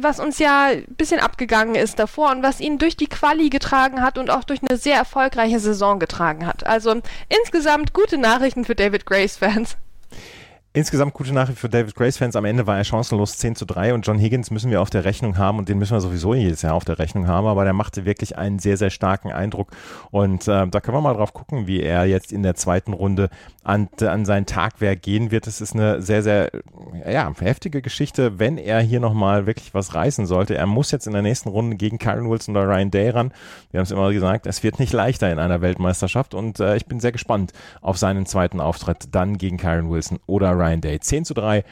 was 0.00 0.18
uns 0.18 0.38
ja 0.38 0.68
ein 0.68 0.86
bisschen 0.88 1.20
abgegangen 1.20 1.74
ist 1.74 1.98
davor 1.98 2.30
und 2.30 2.42
was 2.42 2.58
ihn 2.58 2.78
durch 2.78 2.96
die 2.96 3.06
Quali 3.06 3.50
getragen 3.50 4.00
hat 4.00 4.16
und 4.16 4.30
auch 4.30 4.44
durch 4.44 4.60
eine 4.66 4.78
sehr 4.78 4.96
erfolgreiche 4.96 5.60
Saison 5.60 5.98
getragen 5.98 6.46
hat. 6.46 6.66
Also 6.66 7.02
insgesamt 7.28 7.92
gute 7.92 8.16
Nachrichten 8.16 8.64
für 8.64 8.74
David 8.74 9.04
Grace-Fans. 9.04 9.76
Insgesamt 10.74 11.12
gute 11.12 11.34
Nachricht 11.34 11.58
für 11.58 11.68
David 11.68 11.94
Grace-Fans. 11.94 12.34
Am 12.34 12.46
Ende 12.46 12.66
war 12.66 12.78
er 12.78 12.84
chancenlos 12.84 13.36
10 13.36 13.56
zu 13.56 13.66
3 13.66 13.92
und 13.92 14.06
John 14.06 14.18
Higgins 14.18 14.50
müssen 14.50 14.70
wir 14.70 14.80
auf 14.80 14.88
der 14.88 15.04
Rechnung 15.04 15.36
haben 15.36 15.58
und 15.58 15.68
den 15.68 15.76
müssen 15.76 15.92
wir 15.92 16.00
sowieso 16.00 16.32
jedes 16.32 16.62
Jahr 16.62 16.72
auf 16.72 16.86
der 16.86 16.98
Rechnung 16.98 17.26
haben, 17.26 17.46
aber 17.46 17.64
der 17.64 17.74
machte 17.74 18.06
wirklich 18.06 18.38
einen 18.38 18.58
sehr, 18.58 18.78
sehr 18.78 18.88
starken 18.88 19.30
Eindruck 19.30 19.70
und 20.10 20.48
äh, 20.48 20.66
da 20.66 20.80
können 20.80 20.96
wir 20.96 21.02
mal 21.02 21.12
drauf 21.12 21.34
gucken, 21.34 21.66
wie 21.66 21.82
er 21.82 22.06
jetzt 22.06 22.32
in 22.32 22.42
der 22.42 22.54
zweiten 22.54 22.94
Runde 22.94 23.28
an, 23.64 23.90
an 24.00 24.24
sein 24.24 24.46
Tagwerk 24.46 25.02
gehen 25.02 25.30
wird. 25.30 25.46
Es 25.46 25.60
ist 25.60 25.74
eine 25.74 26.00
sehr, 26.00 26.22
sehr 26.22 26.50
ja, 27.06 27.30
heftige 27.38 27.82
Geschichte, 27.82 28.38
wenn 28.38 28.56
er 28.56 28.80
hier 28.80 28.98
nochmal 28.98 29.44
wirklich 29.44 29.74
was 29.74 29.94
reißen 29.94 30.24
sollte. 30.24 30.56
Er 30.56 30.66
muss 30.66 30.90
jetzt 30.90 31.06
in 31.06 31.12
der 31.12 31.20
nächsten 31.20 31.50
Runde 31.50 31.76
gegen 31.76 31.98
Karen 31.98 32.30
Wilson 32.30 32.56
oder 32.56 32.66
Ryan 32.66 32.90
Day 32.90 33.10
ran. 33.10 33.34
Wir 33.72 33.78
haben 33.78 33.84
es 33.84 33.90
immer 33.90 34.10
gesagt, 34.10 34.46
es 34.46 34.62
wird 34.62 34.78
nicht 34.78 34.94
leichter 34.94 35.30
in 35.30 35.38
einer 35.38 35.60
Weltmeisterschaft 35.60 36.32
und 36.32 36.60
äh, 36.60 36.76
ich 36.76 36.86
bin 36.86 36.98
sehr 36.98 37.12
gespannt 37.12 37.52
auf 37.82 37.98
seinen 37.98 38.24
zweiten 38.24 38.58
Auftritt 38.58 39.08
dann 39.14 39.36
gegen 39.36 39.58
Karen 39.58 39.90
Wilson 39.90 40.18
oder 40.24 40.52
Ryan 40.52 40.61
Day. 40.80 41.00
10 41.00 41.24
zu 41.24 41.34
3 41.34 41.64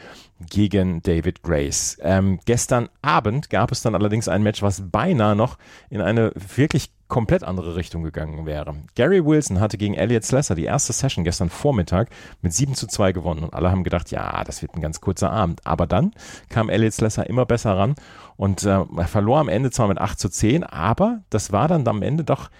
gegen 0.48 1.02
David 1.02 1.42
Grace. 1.42 1.98
Ähm, 2.00 2.40
gestern 2.44 2.88
Abend 3.02 3.50
gab 3.50 3.72
es 3.72 3.82
dann 3.82 3.94
allerdings 3.94 4.28
ein 4.28 4.42
Match, 4.42 4.62
was 4.62 4.82
beinahe 4.90 5.37
noch 5.37 5.58
in 5.90 6.00
eine 6.00 6.32
wirklich 6.34 6.90
komplett 7.08 7.42
andere 7.42 7.76
Richtung 7.76 8.02
gegangen 8.02 8.46
wäre. 8.46 8.75
Gary 8.94 9.25
Wilson 9.25 9.60
hatte 9.60 9.76
gegen 9.76 9.94
Elliot 9.94 10.25
Slesser 10.25 10.54
die 10.54 10.64
erste 10.64 10.92
Session 10.92 11.25
gestern 11.25 11.50
Vormittag 11.50 12.08
mit 12.40 12.54
7 12.54 12.75
zu 12.75 12.87
2 12.87 13.12
gewonnen 13.12 13.44
und 13.44 13.52
alle 13.52 13.70
haben 13.70 13.84
gedacht, 13.84 14.10
ja, 14.10 14.42
das 14.44 14.62
wird 14.62 14.75
ein 14.75 14.81
ganz 14.81 15.00
kurzer 15.00 15.31
Abend. 15.31 15.66
Aber 15.66 15.87
dann 15.87 16.12
kam 16.48 16.70
Elliot 16.70 16.94
Slesser 16.94 17.28
immer 17.28 17.44
besser 17.44 17.76
ran 17.76 17.96
und 18.37 18.62
äh, 18.64 18.69
er 18.96 19.08
verlor 19.08 19.40
am 19.40 19.48
Ende 19.48 19.70
zwar 19.70 19.88
mit 19.88 19.98
8 19.98 20.19
zu 20.19 20.31
10, 20.31 20.64
aber 20.64 21.20
das 21.28 21.52
war 21.52 21.69
dann 21.69 21.87
am 21.87 22.02
Ende 22.02 22.25
doch 22.25 22.50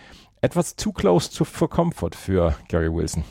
etwas 0.43 0.77
too 0.77 0.93
close 0.93 1.31
to, 1.33 1.45
for 1.45 1.71
comfort 1.71 2.15
für 2.15 2.55
Gary 2.69 2.93
Wilson. 2.93 3.25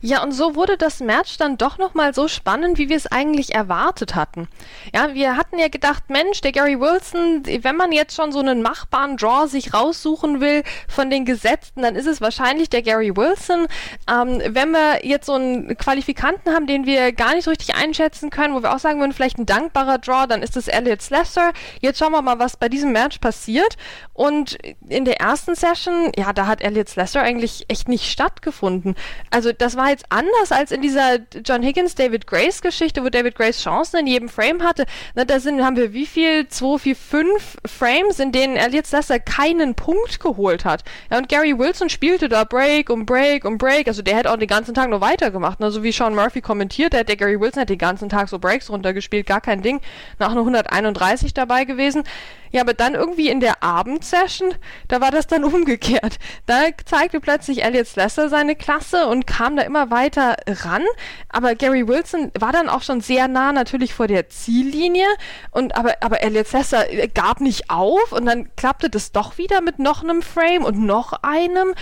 Ja, 0.00 0.22
und 0.22 0.32
so 0.32 0.54
wurde 0.54 0.76
das 0.76 1.00
Match 1.00 1.36
dann 1.38 1.58
doch 1.58 1.78
nochmal 1.78 2.14
so 2.14 2.28
spannend, 2.28 2.78
wie 2.78 2.88
wir 2.88 2.96
es 2.96 3.06
eigentlich 3.06 3.54
erwartet 3.54 4.14
hatten. 4.14 4.48
Ja, 4.94 5.14
wir 5.14 5.36
hatten 5.36 5.58
ja 5.58 5.68
gedacht, 5.68 6.04
Mensch, 6.08 6.40
der 6.40 6.52
Gary 6.52 6.78
Wilson, 6.78 7.42
wenn 7.62 7.76
man 7.76 7.90
jetzt 7.92 8.14
schon 8.14 8.30
so 8.30 8.38
einen 8.38 8.62
machbaren 8.62 9.16
Draw 9.16 9.48
sich 9.48 9.74
raussuchen 9.74 10.40
will 10.40 10.62
von 10.88 11.10
den 11.10 11.24
Gesetzten, 11.24 11.82
dann 11.82 11.96
ist 11.96 12.06
es 12.06 12.20
wahrscheinlich 12.20 12.70
der 12.70 12.82
Gary 12.82 13.16
Wilson. 13.16 13.66
Ähm, 14.08 14.40
wenn 14.46 14.70
wir 14.70 15.04
jetzt 15.04 15.26
so 15.26 15.34
einen 15.34 15.76
Qualifikanten 15.76 16.54
haben, 16.54 16.66
den 16.66 16.86
wir 16.86 17.12
gar 17.12 17.34
nicht 17.34 17.44
so 17.44 17.50
richtig 17.50 17.74
einschätzen 17.74 18.30
können, 18.30 18.54
wo 18.54 18.62
wir 18.62 18.74
auch 18.74 18.78
sagen 18.78 19.00
würden, 19.00 19.12
vielleicht 19.12 19.38
ein 19.38 19.46
dankbarer 19.46 19.98
Draw, 19.98 20.26
dann 20.28 20.42
ist 20.42 20.56
es 20.56 20.68
Elliot 20.68 21.02
Slesser. 21.02 21.52
Jetzt 21.80 21.98
schauen 21.98 22.12
wir 22.12 22.22
mal, 22.22 22.38
was 22.38 22.56
bei 22.56 22.68
diesem 22.68 22.92
Match 22.92 23.18
passiert. 23.18 23.76
Und 24.12 24.58
in 24.88 25.04
der 25.04 25.20
ersten 25.20 25.54
Session, 25.54 26.12
ja, 26.16 26.32
da 26.32 26.46
hat 26.46 26.62
Elliot 26.62 26.88
Slesser 26.88 27.22
eigentlich 27.22 27.66
echt 27.68 27.88
nicht 27.88 28.06
stattgefunden. 28.10 28.94
Also 29.30 29.52
das 29.52 29.67
war 29.76 29.90
jetzt 29.90 30.06
anders 30.08 30.52
als 30.52 30.70
in 30.70 30.82
dieser 30.82 31.18
John 31.44 31.62
Higgins 31.62 31.94
David 31.94 32.26
Grace 32.26 32.60
Geschichte, 32.60 33.04
wo 33.04 33.08
David 33.08 33.34
Grace 33.34 33.62
Chancen 33.62 34.00
in 34.00 34.06
jedem 34.06 34.28
Frame 34.28 34.62
hatte. 34.62 34.86
Na, 35.14 35.24
da 35.24 35.40
sind, 35.40 35.64
haben 35.64 35.76
wir 35.76 35.92
wie 35.92 36.06
viel? 36.06 36.48
Zwei, 36.48 36.78
vier, 36.78 36.96
fünf 36.96 37.56
Frames, 37.66 38.18
in 38.18 38.32
denen 38.32 38.56
Elliot 38.56 38.86
Slesser 38.86 39.18
keinen 39.18 39.74
Punkt 39.74 40.20
geholt 40.20 40.64
hat. 40.64 40.84
Ja, 41.10 41.18
und 41.18 41.28
Gary 41.28 41.58
Wilson 41.58 41.88
spielte 41.88 42.28
da 42.28 42.44
Break 42.44 42.90
um 42.90 43.06
Break 43.06 43.44
um 43.44 43.58
Break. 43.58 43.88
Also 43.88 44.02
der 44.02 44.16
hätte 44.16 44.30
auch 44.30 44.36
den 44.36 44.48
ganzen 44.48 44.74
Tag 44.74 44.90
nur 44.90 45.00
weitergemacht. 45.00 45.60
Ne? 45.60 45.70
So 45.70 45.82
wie 45.82 45.92
Sean 45.92 46.14
Murphy 46.14 46.40
kommentiert 46.40 46.94
hat, 46.94 47.08
der 47.08 47.16
Gary 47.16 47.40
Wilson 47.40 47.62
hat 47.62 47.68
den 47.68 47.78
ganzen 47.78 48.08
Tag 48.08 48.28
so 48.28 48.38
Breaks 48.38 48.70
runtergespielt, 48.70 49.26
gar 49.26 49.40
kein 49.40 49.62
Ding. 49.62 49.80
Nach 50.18 50.32
nur 50.32 50.42
131 50.42 51.34
dabei 51.34 51.64
gewesen. 51.64 52.04
Ja, 52.50 52.62
aber 52.62 52.74
dann 52.74 52.94
irgendwie 52.94 53.28
in 53.28 53.40
der 53.40 53.62
Abendsession, 53.62 54.54
da 54.88 55.00
war 55.00 55.10
das 55.10 55.26
dann 55.26 55.44
umgekehrt. 55.48 56.18
Da 56.46 56.64
zeigte 56.84 57.20
plötzlich 57.20 57.62
Elliot 57.62 57.86
Slesser 57.86 58.28
seine 58.28 58.56
Klasse 58.56 59.06
und 59.06 59.26
kam 59.26 59.47
da 59.56 59.62
immer 59.62 59.90
weiter 59.90 60.36
ran. 60.46 60.82
Aber 61.28 61.54
Gary 61.54 61.86
Wilson 61.86 62.30
war 62.38 62.52
dann 62.52 62.68
auch 62.68 62.82
schon 62.82 63.00
sehr 63.00 63.28
nah 63.28 63.52
natürlich 63.52 63.94
vor 63.94 64.06
der 64.06 64.28
Ziellinie. 64.28 65.06
Und 65.50 65.76
aber, 65.76 65.94
aber 66.00 66.22
Elliot 66.22 66.48
Slesser 66.48 66.84
gab 67.14 67.40
nicht 67.40 67.70
auf 67.70 68.12
und 68.12 68.26
dann 68.26 68.54
klappte 68.56 68.90
das 68.90 69.12
doch 69.12 69.38
wieder 69.38 69.60
mit 69.60 69.78
noch 69.78 70.02
einem 70.02 70.22
Frame 70.22 70.64
und 70.64 70.78
noch 70.78 71.12
einem 71.22 71.74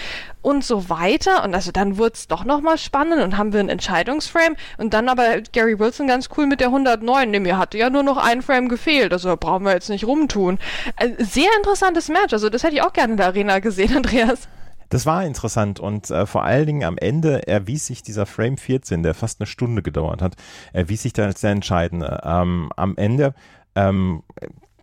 und 0.42 0.64
so 0.64 0.88
weiter. 0.88 1.42
Und 1.42 1.54
also 1.54 1.72
dann 1.72 1.98
wurde 1.98 2.12
es 2.14 2.28
doch 2.28 2.44
nochmal 2.44 2.78
spannend 2.78 3.22
und 3.22 3.36
haben 3.36 3.52
wir 3.52 3.60
ein 3.60 3.68
Entscheidungsframe. 3.68 4.56
Und 4.78 4.94
dann 4.94 5.08
aber 5.08 5.40
Gary 5.52 5.78
Wilson 5.78 6.06
ganz 6.06 6.28
cool 6.36 6.46
mit 6.46 6.60
der 6.60 6.68
109. 6.68 7.30
Nee, 7.30 7.40
mir 7.40 7.58
hatte 7.58 7.78
ja 7.78 7.90
nur 7.90 8.04
noch 8.04 8.16
ein 8.16 8.42
Frame 8.42 8.68
gefehlt. 8.68 9.12
Also 9.12 9.36
brauchen 9.36 9.64
wir 9.64 9.72
jetzt 9.72 9.90
nicht 9.90 10.06
rumtun. 10.06 10.58
Äh, 10.96 11.10
sehr 11.18 11.50
interessantes 11.56 12.08
Match. 12.08 12.32
Also 12.32 12.48
das 12.48 12.62
hätte 12.62 12.76
ich 12.76 12.82
auch 12.82 12.92
gerne 12.92 13.12
in 13.12 13.16
der 13.16 13.26
Arena 13.26 13.58
gesehen, 13.58 13.96
Andreas. 13.96 14.48
Das 14.88 15.06
war 15.06 15.24
interessant 15.24 15.80
und 15.80 16.10
äh, 16.10 16.26
vor 16.26 16.44
allen 16.44 16.66
Dingen 16.66 16.84
am 16.84 16.98
Ende 16.98 17.46
erwies 17.46 17.86
sich 17.86 18.02
dieser 18.02 18.26
Frame 18.26 18.56
14, 18.56 19.02
der 19.02 19.14
fast 19.14 19.40
eine 19.40 19.46
Stunde 19.46 19.82
gedauert 19.82 20.22
hat, 20.22 20.36
erwies 20.72 21.02
sich 21.02 21.12
dann 21.12 21.26
als 21.26 21.40
der 21.40 21.50
entscheidende. 21.50 22.20
Ähm, 22.24 22.70
am 22.76 22.96
Ende 22.96 23.34
ähm, 23.74 24.22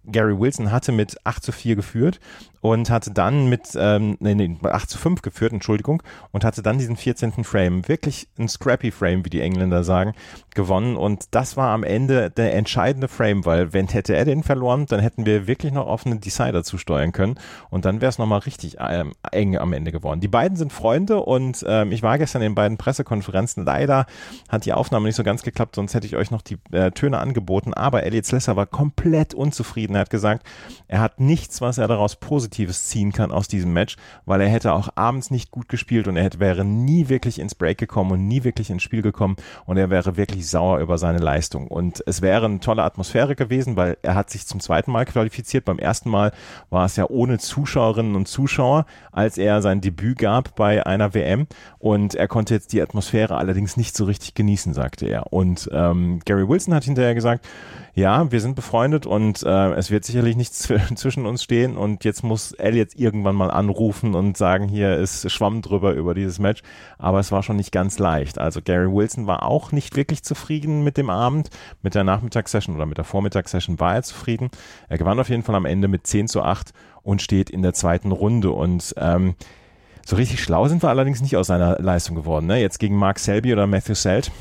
Gary 0.05 0.37
Wilson 0.37 0.71
hatte 0.71 0.91
mit 0.91 1.17
8 1.25 1.43
zu 1.43 1.51
4 1.51 1.75
geführt 1.75 2.19
und 2.63 2.89
hatte 2.89 3.11
dann 3.11 3.49
mit, 3.49 3.71
ähm, 3.75 4.15
nee, 4.21 4.35
nee, 4.35 4.55
8 4.63 4.89
zu 4.89 4.97
5 4.97 5.21
geführt, 5.21 5.51
Entschuldigung, 5.51 6.01
und 6.31 6.45
hatte 6.45 6.63
dann 6.63 6.77
diesen 6.77 6.95
14. 6.95 7.43
Frame, 7.43 7.85
wirklich 7.89 8.29
ein 8.39 8.47
scrappy 8.47 8.89
Frame, 8.89 9.25
wie 9.25 9.29
die 9.29 9.41
Engländer 9.41 9.83
sagen, 9.83 10.13
gewonnen 10.55 10.95
und 10.95 11.25
das 11.31 11.57
war 11.57 11.73
am 11.73 11.83
Ende 11.83 12.31
der 12.31 12.55
entscheidende 12.55 13.09
Frame, 13.09 13.45
weil 13.45 13.73
wenn 13.73 13.89
hätte 13.89 14.15
er 14.15 14.23
den 14.23 14.43
verloren, 14.43 14.85
dann 14.85 15.01
hätten 15.01 15.25
wir 15.25 15.45
wirklich 15.45 15.73
noch 15.73 15.87
auf 15.87 16.05
einen 16.05 16.21
Decider 16.21 16.63
zusteuern 16.63 17.11
können 17.11 17.35
und 17.69 17.83
dann 17.83 17.99
wäre 17.99 18.09
es 18.09 18.17
nochmal 18.17 18.39
richtig 18.39 18.77
ähm, 18.79 19.11
eng 19.33 19.57
am 19.57 19.73
Ende 19.73 19.91
geworden. 19.91 20.21
Die 20.21 20.29
beiden 20.29 20.55
sind 20.55 20.71
Freunde 20.71 21.19
und 21.19 21.65
ähm, 21.67 21.91
ich 21.91 22.01
war 22.01 22.17
gestern 22.17 22.43
in 22.43 22.55
beiden 22.55 22.77
Pressekonferenzen. 22.77 23.65
Leider 23.65 24.05
hat 24.47 24.63
die 24.63 24.71
Aufnahme 24.71 25.07
nicht 25.07 25.17
so 25.17 25.23
ganz 25.23 25.43
geklappt, 25.43 25.75
sonst 25.75 25.95
hätte 25.95 26.07
ich 26.07 26.15
euch 26.15 26.31
noch 26.31 26.41
die 26.41 26.57
äh, 26.71 26.91
Töne 26.91 27.17
angeboten, 27.17 27.73
aber 27.73 28.03
Elliot 28.03 28.25
Slesser 28.25 28.55
war 28.55 28.67
komplett 28.67 29.33
unzufrieden. 29.33 29.95
Er 29.95 30.01
hat 30.01 30.09
gesagt, 30.09 30.47
er 30.87 31.01
hat 31.01 31.19
nichts, 31.19 31.59
was 31.59 31.77
er 31.77 31.89
daraus 31.89 32.15
positiv 32.15 32.52
Positives 32.53 32.85
ziehen 32.85 33.11
kann 33.11 33.31
aus 33.31 33.47
diesem 33.47 33.73
Match, 33.73 33.95
weil 34.25 34.39
er 34.41 34.47
hätte 34.47 34.73
auch 34.73 34.89
abends 34.95 35.31
nicht 35.31 35.49
gut 35.49 35.69
gespielt 35.69 36.07
und 36.07 36.17
er 36.17 36.23
hätte, 36.23 36.39
wäre 36.39 36.63
nie 36.63 37.09
wirklich 37.09 37.39
ins 37.39 37.55
Break 37.55 37.79
gekommen 37.79 38.11
und 38.11 38.27
nie 38.27 38.43
wirklich 38.43 38.69
ins 38.69 38.83
Spiel 38.83 39.01
gekommen 39.01 39.37
und 39.65 39.77
er 39.77 39.89
wäre 39.89 40.17
wirklich 40.17 40.47
sauer 40.47 40.79
über 40.79 40.99
seine 40.99 41.17
Leistung. 41.17 41.67
Und 41.67 42.03
es 42.05 42.21
wäre 42.21 42.45
eine 42.45 42.59
tolle 42.59 42.83
Atmosphäre 42.83 43.35
gewesen, 43.35 43.75
weil 43.75 43.97
er 44.03 44.13
hat 44.13 44.29
sich 44.29 44.45
zum 44.45 44.59
zweiten 44.59 44.91
Mal 44.91 45.05
qualifiziert. 45.05 45.65
Beim 45.65 45.79
ersten 45.79 46.09
Mal 46.09 46.31
war 46.69 46.85
es 46.85 46.95
ja 46.95 47.05
ohne 47.09 47.39
Zuschauerinnen 47.39 48.15
und 48.15 48.27
Zuschauer, 48.27 48.85
als 49.11 49.39
er 49.39 49.63
sein 49.63 49.81
Debüt 49.81 50.19
gab 50.19 50.55
bei 50.55 50.85
einer 50.85 51.15
WM 51.15 51.47
und 51.79 52.13
er 52.13 52.27
konnte 52.27 52.53
jetzt 52.53 52.71
die 52.73 52.81
Atmosphäre 52.81 53.35
allerdings 53.35 53.77
nicht 53.77 53.97
so 53.97 54.05
richtig 54.05 54.35
genießen, 54.35 54.73
sagte 54.73 55.07
er. 55.07 55.33
Und 55.33 55.69
ähm, 55.73 56.19
Gary 56.25 56.47
Wilson 56.47 56.75
hat 56.75 56.83
hinterher 56.83 57.15
gesagt, 57.15 57.47
ja, 57.95 58.31
wir 58.31 58.41
sind 58.41 58.55
befreundet 58.55 59.05
und 59.05 59.43
äh, 59.43 59.73
es 59.73 59.91
wird 59.91 60.03
sicherlich 60.03 60.35
nichts 60.35 60.67
zwischen 60.95 61.25
uns 61.25 61.43
stehen 61.43 61.77
und 61.77 62.03
jetzt 62.03 62.23
muss 62.23 62.42
Elliot 62.51 62.89
irgendwann 62.95 63.35
mal 63.35 63.49
anrufen 63.49 64.13
und 64.13 64.37
sagen, 64.37 64.67
hier 64.67 64.97
ist 64.97 65.31
Schwamm 65.31 65.61
drüber 65.61 65.93
über 65.93 66.13
dieses 66.13 66.37
Match, 66.37 66.61
aber 66.97 67.19
es 67.19 67.31
war 67.31 67.41
schon 67.41 67.55
nicht 67.55 67.71
ganz 67.71 67.97
leicht. 67.97 68.37
Also 68.37 68.61
Gary 68.61 68.91
Wilson 68.91 69.25
war 69.25 69.43
auch 69.43 69.71
nicht 69.71 69.95
wirklich 69.95 70.23
zufrieden 70.23 70.83
mit 70.83 70.97
dem 70.97 71.09
Abend, 71.09 71.49
mit 71.81 71.95
der 71.95 72.03
Nachmittagssession 72.03 72.75
oder 72.75 72.85
mit 72.85 72.97
der 72.97 73.05
Vormittagssession 73.05 73.79
war 73.79 73.95
er 73.95 74.03
zufrieden. 74.03 74.49
Er 74.89 74.97
gewann 74.97 75.19
auf 75.19 75.29
jeden 75.29 75.43
Fall 75.43 75.55
am 75.55 75.65
Ende 75.65 75.87
mit 75.87 76.05
10 76.05 76.27
zu 76.27 76.41
8 76.43 76.73
und 77.01 77.21
steht 77.21 77.49
in 77.49 77.61
der 77.61 77.73
zweiten 77.73 78.11
Runde 78.11 78.51
und 78.51 78.93
ähm, 78.97 79.35
so 80.05 80.17
richtig 80.17 80.43
schlau 80.43 80.67
sind 80.67 80.83
wir 80.83 80.89
allerdings 80.89 81.21
nicht 81.21 81.37
aus 81.37 81.47
seiner 81.47 81.79
Leistung 81.79 82.15
geworden. 82.15 82.45
Ne? 82.45 82.59
Jetzt 82.59 82.79
gegen 82.79 82.97
Mark 82.97 83.19
Selby 83.19 83.53
oder 83.53 83.67
Matthew 83.67 83.95
Selt 83.95 84.31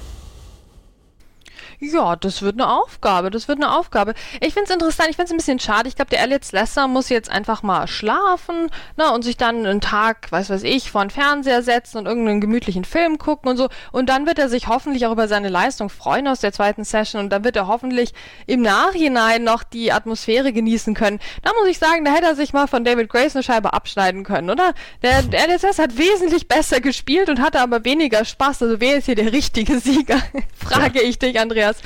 ja, 1.82 2.14
das 2.14 2.42
wird 2.42 2.54
eine 2.54 2.68
Aufgabe. 2.68 3.30
Das 3.30 3.48
wird 3.48 3.58
eine 3.58 3.76
Aufgabe. 3.76 4.14
Ich 4.40 4.54
finde 4.54 4.68
es 4.68 4.70
interessant. 4.70 5.10
Ich 5.10 5.16
finde 5.16 5.26
es 5.26 5.30
ein 5.32 5.36
bisschen 5.36 5.58
schade. 5.58 5.88
Ich 5.88 5.96
glaube, 5.96 6.10
der 6.10 6.22
Elliot 6.22 6.50
Lesser 6.52 6.86
muss 6.86 7.08
jetzt 7.08 7.28
einfach 7.28 7.62
mal 7.62 7.88
schlafen 7.88 8.70
ne, 8.96 9.12
und 9.12 9.22
sich 9.22 9.36
dann 9.36 9.66
einen 9.66 9.80
Tag, 9.80 10.30
weiß 10.30 10.50
weiß 10.50 10.62
ich, 10.62 10.92
vor 10.92 11.04
den 11.04 11.10
Fernseher 11.10 11.62
setzen 11.62 11.98
und 11.98 12.06
irgendeinen 12.06 12.40
gemütlichen 12.40 12.84
Film 12.84 13.18
gucken 13.18 13.50
und 13.50 13.56
so. 13.56 13.68
Und 13.90 14.08
dann 14.08 14.26
wird 14.26 14.38
er 14.38 14.48
sich 14.48 14.68
hoffentlich 14.68 15.06
auch 15.06 15.12
über 15.12 15.26
seine 15.26 15.48
Leistung 15.48 15.88
freuen 15.88 16.28
aus 16.28 16.38
der 16.38 16.52
zweiten 16.52 16.84
Session. 16.84 17.20
Und 17.20 17.30
dann 17.30 17.42
wird 17.42 17.56
er 17.56 17.66
hoffentlich 17.66 18.12
im 18.46 18.62
Nachhinein 18.62 19.42
noch 19.42 19.64
die 19.64 19.92
Atmosphäre 19.92 20.52
genießen 20.52 20.94
können. 20.94 21.18
Da 21.42 21.50
muss 21.58 21.68
ich 21.68 21.78
sagen, 21.78 22.04
da 22.04 22.12
hätte 22.12 22.26
er 22.26 22.36
sich 22.36 22.52
mal 22.52 22.68
von 22.68 22.84
David 22.84 23.08
Grace 23.08 23.34
eine 23.34 23.42
Scheibe 23.42 23.72
abschneiden 23.72 24.22
können, 24.22 24.50
oder? 24.50 24.72
Der, 25.02 25.22
der 25.22 25.40
Elliot 25.44 25.62
Lesser 25.62 25.82
hat 25.82 25.98
wesentlich 25.98 26.46
besser 26.46 26.80
gespielt 26.80 27.28
und 27.28 27.40
hatte 27.40 27.60
aber 27.60 27.84
weniger 27.84 28.24
Spaß. 28.24 28.62
Also 28.62 28.80
wer 28.80 28.98
ist 28.98 29.06
hier 29.06 29.16
der 29.16 29.32
richtige 29.32 29.80
Sieger? 29.80 30.22
Frage 30.54 31.02
ich 31.02 31.18
dich, 31.18 31.40
Andreas. 31.40 31.71
Andreas. 31.72 31.76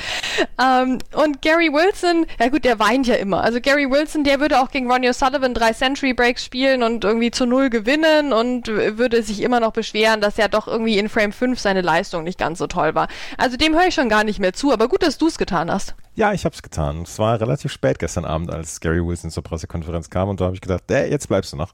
Ähm, 0.58 0.98
und 1.14 1.42
Gary 1.42 1.72
Wilson, 1.72 2.26
ja 2.38 2.48
gut, 2.48 2.64
der 2.64 2.78
weint 2.78 3.06
ja 3.06 3.14
immer. 3.16 3.42
Also 3.42 3.60
Gary 3.60 3.90
Wilson, 3.90 4.24
der 4.24 4.40
würde 4.40 4.60
auch 4.60 4.70
gegen 4.70 4.90
Ronnie 4.90 5.08
O'Sullivan 5.08 5.54
drei 5.54 5.72
Century 5.72 6.14
Breaks 6.14 6.44
spielen 6.44 6.82
und 6.82 7.04
irgendwie 7.04 7.30
zu 7.30 7.46
null 7.46 7.70
gewinnen 7.70 8.32
und 8.32 8.68
würde 8.68 9.22
sich 9.22 9.42
immer 9.42 9.60
noch 9.60 9.72
beschweren, 9.72 10.20
dass 10.20 10.36
ja 10.36 10.48
doch 10.48 10.66
irgendwie 10.66 10.98
in 10.98 11.08
Frame 11.08 11.32
5 11.32 11.58
seine 11.58 11.82
Leistung 11.82 12.24
nicht 12.24 12.38
ganz 12.38 12.58
so 12.58 12.66
toll 12.66 12.94
war. 12.94 13.08
Also 13.38 13.56
dem 13.56 13.74
höre 13.74 13.86
ich 13.86 13.94
schon 13.94 14.08
gar 14.08 14.24
nicht 14.24 14.38
mehr 14.38 14.52
zu, 14.52 14.72
aber 14.72 14.88
gut, 14.88 15.02
dass 15.02 15.18
du 15.18 15.26
es 15.28 15.38
getan 15.38 15.70
hast. 15.70 15.94
Ja, 16.14 16.32
ich 16.32 16.44
habe 16.44 16.54
es 16.54 16.62
getan. 16.62 17.02
Es 17.02 17.18
war 17.18 17.40
relativ 17.40 17.72
spät 17.72 17.98
gestern 17.98 18.24
Abend, 18.24 18.50
als 18.50 18.80
Gary 18.80 19.04
Wilson 19.04 19.30
zur 19.30 19.42
Pressekonferenz 19.42 20.10
kam 20.10 20.28
und 20.28 20.40
da 20.40 20.46
habe 20.46 20.54
ich 20.54 20.60
gedacht, 20.60 20.90
äh, 20.90 21.08
jetzt 21.10 21.28
bleibst 21.28 21.52
du 21.52 21.56
noch. 21.56 21.72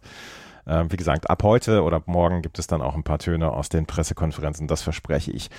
Ähm, 0.65 0.93
wie 0.93 0.97
gesagt, 0.97 1.29
ab 1.29 1.43
heute 1.43 1.83
oder 1.83 2.03
morgen 2.07 2.41
gibt 2.41 2.59
es 2.59 2.69
dann 2.69 2.83
auch 2.83 2.95
ein 2.95 3.03
paar 3.03 3.19
Töne 3.19 3.51
aus 3.53 3.69
den 3.69 3.87
Pressekonferenzen, 3.87 4.69
das 4.69 4.83
verspreche 4.83 5.33
ich. 5.33 5.51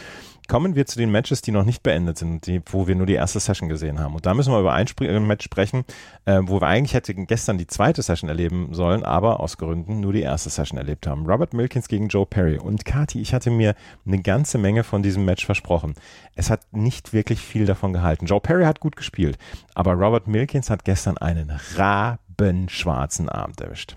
Kommen 0.47 0.75
wir 0.75 0.85
zu 0.85 0.97
den 0.97 1.12
Matches, 1.12 1.41
die 1.41 1.51
noch 1.51 1.63
nicht 1.63 1.83
beendet 1.83 2.17
sind, 2.17 2.45
die, 2.47 2.62
wo 2.65 2.88
wir 2.88 2.95
nur 2.95 3.05
die 3.05 3.13
erste 3.13 3.39
Session 3.39 3.69
gesehen 3.69 4.00
haben. 4.00 4.15
Und 4.15 4.25
da 4.25 4.33
müssen 4.33 4.51
wir 4.51 4.59
über 4.59 4.73
ein 4.73 4.88
Sp 4.91 5.07
äh, 5.07 5.19
Match 5.19 5.45
sprechen, 5.45 5.85
äh, 6.25 6.39
wo 6.43 6.59
wir 6.59 6.67
eigentlich 6.67 6.93
hätten 6.93 7.27
gestern 7.27 7.57
die 7.57 7.67
zweite 7.67 8.01
Session 8.01 8.29
erleben 8.29 8.73
sollen, 8.73 9.03
aber 9.03 9.39
aus 9.39 9.57
Gründen 9.57 10.00
nur 10.00 10.12
die 10.13 10.21
erste 10.21 10.50
Session 10.50 10.77
erlebt 10.77 11.07
haben. 11.07 11.25
Robert 11.25 11.53
Milkins 11.53 11.88
gegen 11.88 12.09
Joe 12.09 12.25
Perry. 12.25 12.57
Und 12.57 12.83
Kati, 12.85 13.21
ich 13.21 13.33
hatte 13.33 13.51
mir 13.51 13.75
eine 14.05 14.21
ganze 14.21 14.57
Menge 14.57 14.83
von 14.83 15.01
diesem 15.01 15.25
Match 15.25 15.45
versprochen. 15.45 15.93
Es 16.35 16.50
hat 16.50 16.62
nicht 16.71 17.13
wirklich 17.13 17.39
viel 17.39 17.65
davon 17.65 17.93
gehalten. 17.93 18.25
Joe 18.25 18.41
Perry 18.41 18.65
hat 18.65 18.79
gut 18.79 18.95
gespielt, 18.95 19.38
aber 19.75 19.93
Robert 19.93 20.27
Milkins 20.27 20.69
hat 20.69 20.83
gestern 20.83 21.17
einen 21.17 21.51
rabenschwarzen 21.75 23.29
Abend 23.29 23.62
erwischt. 23.62 23.95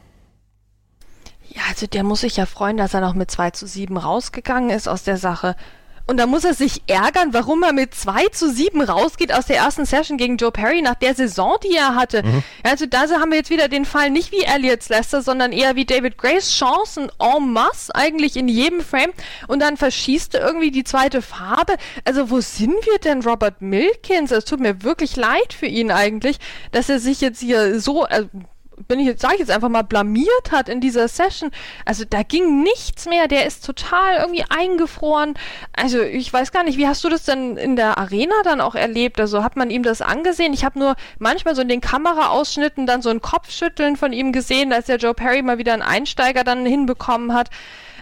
Ja, 1.49 1.63
also 1.69 1.87
der 1.87 2.03
muss 2.03 2.21
sich 2.21 2.37
ja 2.37 2.47
freuen, 2.47 2.77
dass 2.77 2.95
er 2.95 3.01
noch 3.01 3.15
mit 3.15 3.31
2 3.31 3.51
zu 3.51 3.67
7 3.67 3.97
rausgegangen 3.97 4.71
ist 4.71 4.89
aus 4.89 5.05
der 5.05 5.17
Sache. 5.17 5.57
Und 6.07 6.19
da 6.19 6.27
muss 6.27 6.45
er 6.45 6.55
sich 6.55 6.83
ärgern, 6.87 7.33
warum 7.33 7.63
er 7.63 7.73
mit 7.73 7.95
2 7.95 8.29
zu 8.29 8.51
7 8.51 8.81
rausgeht 8.81 9.35
aus 9.35 9.47
der 9.47 9.57
ersten 9.57 9.85
Session 9.85 10.19
gegen 10.19 10.37
Joe 10.37 10.53
Perry 10.53 10.81
nach 10.81 10.95
der 10.95 11.15
Saison, 11.15 11.57
die 11.65 11.75
er 11.75 11.95
hatte. 11.97 12.23
Mhm. 12.23 12.45
Also 12.63 12.87
da 12.87 13.09
haben 13.21 13.31
wir 13.31 13.39
jetzt 13.39 13.51
wieder 13.51 13.69
den 13.69 13.85
Fall 13.85 14.11
nicht 14.11 14.31
wie 14.31 14.43
Elliot 14.43 14.89
Lester, 14.89 15.23
sondern 15.23 15.53
eher 15.53 15.75
wie 15.75 15.85
David 15.85 16.17
Grace. 16.17 16.53
Chancen 16.53 17.11
en 17.19 17.53
masse 17.53 17.95
eigentlich 17.95 18.37
in 18.37 18.49
jedem 18.49 18.81
Frame. 18.81 19.13
Und 19.49 19.61
dann 19.61 19.77
verschießt 19.77 20.35
er 20.37 20.47
irgendwie 20.47 20.71
die 20.71 20.85
zweite 20.85 21.23
Farbe. 21.23 21.77
Also 22.05 22.31
wo 22.31 22.41
sind 22.41 22.75
wir 22.87 22.99
denn, 22.99 23.23
Robert 23.23 23.61
Milkins? 23.61 24.31
Es 24.31 24.45
tut 24.45 24.61
mir 24.61 24.83
wirklich 24.85 25.17
leid 25.17 25.53
für 25.53 25.67
ihn 25.67 25.91
eigentlich, 25.91 26.37
dass 26.73 26.89
er 26.89 27.01
sich 27.01 27.21
jetzt 27.21 27.41
hier 27.41 27.81
so... 27.81 28.05
Also 28.05 28.29
bin 28.89 29.01
ich 29.01 29.07
jetzt, 29.07 29.23
sage 29.23 29.35
ich 29.35 29.41
jetzt 29.41 29.51
einfach 29.51 29.69
mal, 29.69 29.83
blamiert 29.83 30.53
hat 30.53 30.69
in 30.69 30.81
dieser 30.81 31.09
Session. 31.09 31.51
Also 31.85 32.05
da 32.09 32.23
ging 32.23 32.63
nichts 32.63 33.07
mehr. 33.07 33.29
Der 33.29 33.47
ist 33.47 33.65
total 33.65 34.19
irgendwie 34.21 34.45
eingefroren. 34.49 35.35
Also 35.73 36.01
ich 36.03 36.33
weiß 36.33 36.53
gar 36.53 36.65
nicht, 36.65 36.79
wie 36.79 36.87
hast 36.87 37.03
du 37.05 37.09
das 37.09 37.25
denn 37.25 37.57
in 37.57 37.77
der 37.77 37.99
Arena 37.99 38.35
dann 38.45 38.61
auch 38.61 38.75
erlebt? 38.75 39.21
Also 39.21 39.43
hat 39.43 39.57
man 39.57 39.71
ihm 39.71 39.83
das 39.83 40.03
angesehen? 40.03 40.53
Ich 40.53 40.65
habe 40.65 40.79
nur 40.79 40.97
manchmal 41.19 41.55
so 41.55 41.63
in 41.63 41.69
den 41.69 41.81
Kameraausschnitten 41.81 42.87
dann 42.87 43.03
so 43.03 43.11
ein 43.11 43.21
Kopfschütteln 43.21 43.97
von 43.97 44.13
ihm 44.13 44.33
gesehen, 44.33 44.73
als 44.73 44.87
der 44.87 44.97
Joe 44.97 45.15
Perry 45.15 45.43
mal 45.43 45.59
wieder 45.59 45.73
einen 45.73 45.83
Einsteiger 45.83 46.45
dann 46.45 46.67
hinbekommen 46.67 47.35
hat. 47.35 47.51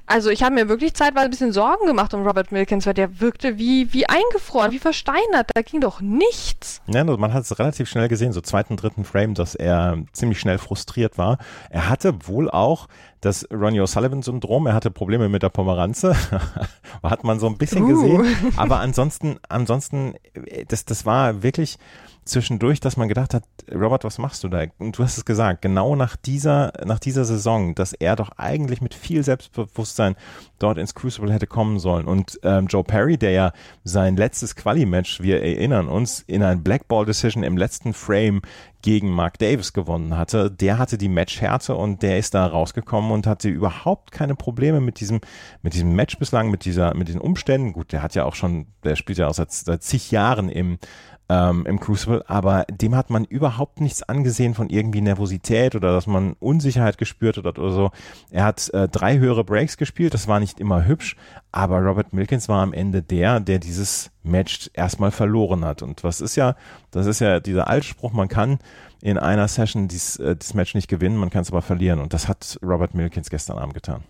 Also 0.06 0.28
ich 0.28 0.42
habe 0.42 0.54
mir 0.54 0.68
wirklich 0.68 0.94
zeitweise 0.94 1.26
ein 1.26 1.30
bisschen 1.30 1.52
Sorgen 1.52 1.86
gemacht 1.86 2.12
um 2.12 2.26
Robert 2.26 2.52
Milkins, 2.52 2.86
weil 2.86 2.94
der 2.94 3.20
wirkte 3.20 3.58
wie, 3.58 3.92
wie 3.92 4.06
eingefroren, 4.06 4.70
wie 4.72 4.78
versteinert. 4.78 5.50
Da 5.54 5.62
ging 5.62 5.80
doch 5.80 6.00
nichts. 6.00 6.82
Ja, 6.86 7.00
also 7.00 7.16
man 7.16 7.32
hat 7.32 7.44
es 7.44 7.58
relativ 7.58 7.88
schnell 7.88 8.08
gesehen, 8.08 8.32
so 8.32 8.42
zweiten, 8.42 8.76
dritten 8.76 9.04
Frame, 9.04 9.34
dass 9.34 9.54
er 9.54 9.98
ziemlich 10.12 10.38
schnell 10.38 10.58
frustriert 10.58 11.16
war. 11.16 11.38
Er 11.70 11.88
hatte 11.88 12.14
wohl 12.26 12.50
auch 12.50 12.88
das 13.22 13.48
Ronnie 13.50 13.80
O'Sullivan-Syndrom. 13.80 14.66
Er 14.66 14.74
hatte 14.74 14.90
Probleme 14.90 15.28
mit 15.30 15.42
der 15.42 15.48
Pomeranze. 15.48 16.14
hat 17.02 17.24
man 17.24 17.38
so 17.38 17.46
ein 17.46 17.56
bisschen 17.56 17.84
uh. 17.84 17.88
gesehen. 17.88 18.52
Aber 18.56 18.80
ansonsten, 18.80 19.38
ansonsten, 19.48 20.14
das, 20.68 20.84
das 20.84 21.06
war 21.06 21.42
wirklich 21.42 21.78
zwischendurch, 22.24 22.80
dass 22.80 22.96
man 22.96 23.08
gedacht 23.08 23.34
hat, 23.34 23.44
Robert, 23.72 24.04
was 24.04 24.18
machst 24.18 24.44
du 24.44 24.48
da? 24.48 24.64
Und 24.78 24.98
du 24.98 25.02
hast 25.02 25.16
es 25.16 25.24
gesagt, 25.24 25.62
genau 25.62 25.96
nach 25.96 26.16
dieser, 26.16 26.72
nach 26.84 26.98
dieser 26.98 27.24
Saison, 27.24 27.74
dass 27.74 27.92
er 27.92 28.16
doch 28.16 28.30
eigentlich 28.36 28.80
mit 28.80 28.94
viel 28.94 29.22
Selbstbewusstsein 29.22 30.16
dort 30.58 30.78
ins 30.78 30.94
Crucible 30.94 31.32
hätte 31.32 31.46
kommen 31.46 31.78
sollen. 31.78 32.06
Und 32.06 32.38
ähm, 32.42 32.66
Joe 32.66 32.84
Perry, 32.84 33.18
der 33.18 33.30
ja 33.30 33.52
sein 33.84 34.16
letztes 34.16 34.56
Quali-Match, 34.56 35.20
wir 35.20 35.42
erinnern 35.42 35.88
uns, 35.88 36.20
in 36.20 36.42
ein 36.42 36.62
Blackball 36.62 37.04
Decision 37.04 37.42
im 37.42 37.56
letzten 37.56 37.92
Frame 37.92 38.42
gegen 38.84 39.10
Mark 39.10 39.38
Davis 39.38 39.72
gewonnen 39.72 40.14
hatte, 40.14 40.50
der 40.50 40.76
hatte 40.76 40.98
die 40.98 41.08
Matchhärte 41.08 41.74
und 41.74 42.02
der 42.02 42.18
ist 42.18 42.34
da 42.34 42.46
rausgekommen 42.46 43.12
und 43.12 43.26
hatte 43.26 43.48
überhaupt 43.48 44.12
keine 44.12 44.34
Probleme 44.34 44.80
mit 44.80 45.00
diesem, 45.00 45.22
mit 45.62 45.72
diesem 45.72 45.94
Match 45.94 46.18
bislang, 46.18 46.50
mit 46.50 46.66
dieser, 46.66 46.92
mit 46.94 47.08
den 47.08 47.18
Umständen. 47.18 47.72
Gut, 47.72 47.92
der 47.92 48.02
hat 48.02 48.14
ja 48.14 48.24
auch 48.24 48.34
schon, 48.34 48.66
der 48.84 48.96
spielt 48.96 49.16
ja 49.16 49.28
auch 49.28 49.34
seit, 49.34 49.52
seit 49.52 49.82
zig 49.82 50.10
Jahren 50.10 50.50
im 50.50 50.78
ähm, 51.28 51.64
im 51.66 51.80
Crucible, 51.80 52.22
aber 52.28 52.64
dem 52.70 52.94
hat 52.94 53.10
man 53.10 53.24
überhaupt 53.24 53.80
nichts 53.80 54.02
angesehen 54.02 54.54
von 54.54 54.68
irgendwie 54.68 55.00
Nervosität 55.00 55.74
oder 55.74 55.92
dass 55.92 56.06
man 56.06 56.34
Unsicherheit 56.38 56.98
gespürt 56.98 57.38
hat 57.38 57.58
oder 57.58 57.70
so. 57.70 57.90
Er 58.30 58.44
hat 58.44 58.68
äh, 58.74 58.88
drei 58.88 59.18
höhere 59.18 59.44
Breaks 59.44 59.76
gespielt, 59.76 60.12
das 60.12 60.28
war 60.28 60.40
nicht 60.40 60.60
immer 60.60 60.86
hübsch, 60.86 61.16
aber 61.50 61.78
Robert 61.78 62.12
Milkins 62.12 62.48
war 62.48 62.62
am 62.62 62.72
Ende 62.72 63.02
der, 63.02 63.40
der 63.40 63.58
dieses 63.58 64.10
Match 64.22 64.70
erstmal 64.74 65.10
verloren 65.10 65.64
hat. 65.64 65.82
Und 65.82 66.04
was 66.04 66.20
ist 66.20 66.36
ja, 66.36 66.56
das 66.90 67.06
ist 67.06 67.20
ja 67.20 67.40
dieser 67.40 67.68
Altspruch, 67.68 68.12
man 68.12 68.28
kann 68.28 68.58
in 69.00 69.18
einer 69.18 69.48
Session 69.48 69.88
dies, 69.88 70.16
äh, 70.16 70.36
Match 70.54 70.74
nicht 70.74 70.88
gewinnen, 70.88 71.16
man 71.16 71.30
kann 71.30 71.42
es 71.42 71.50
aber 71.50 71.62
verlieren. 71.62 72.00
Und 72.00 72.12
das 72.12 72.28
hat 72.28 72.58
Robert 72.62 72.94
Milkins 72.94 73.30
gestern 73.30 73.58
Abend 73.58 73.74
getan. 73.74 74.02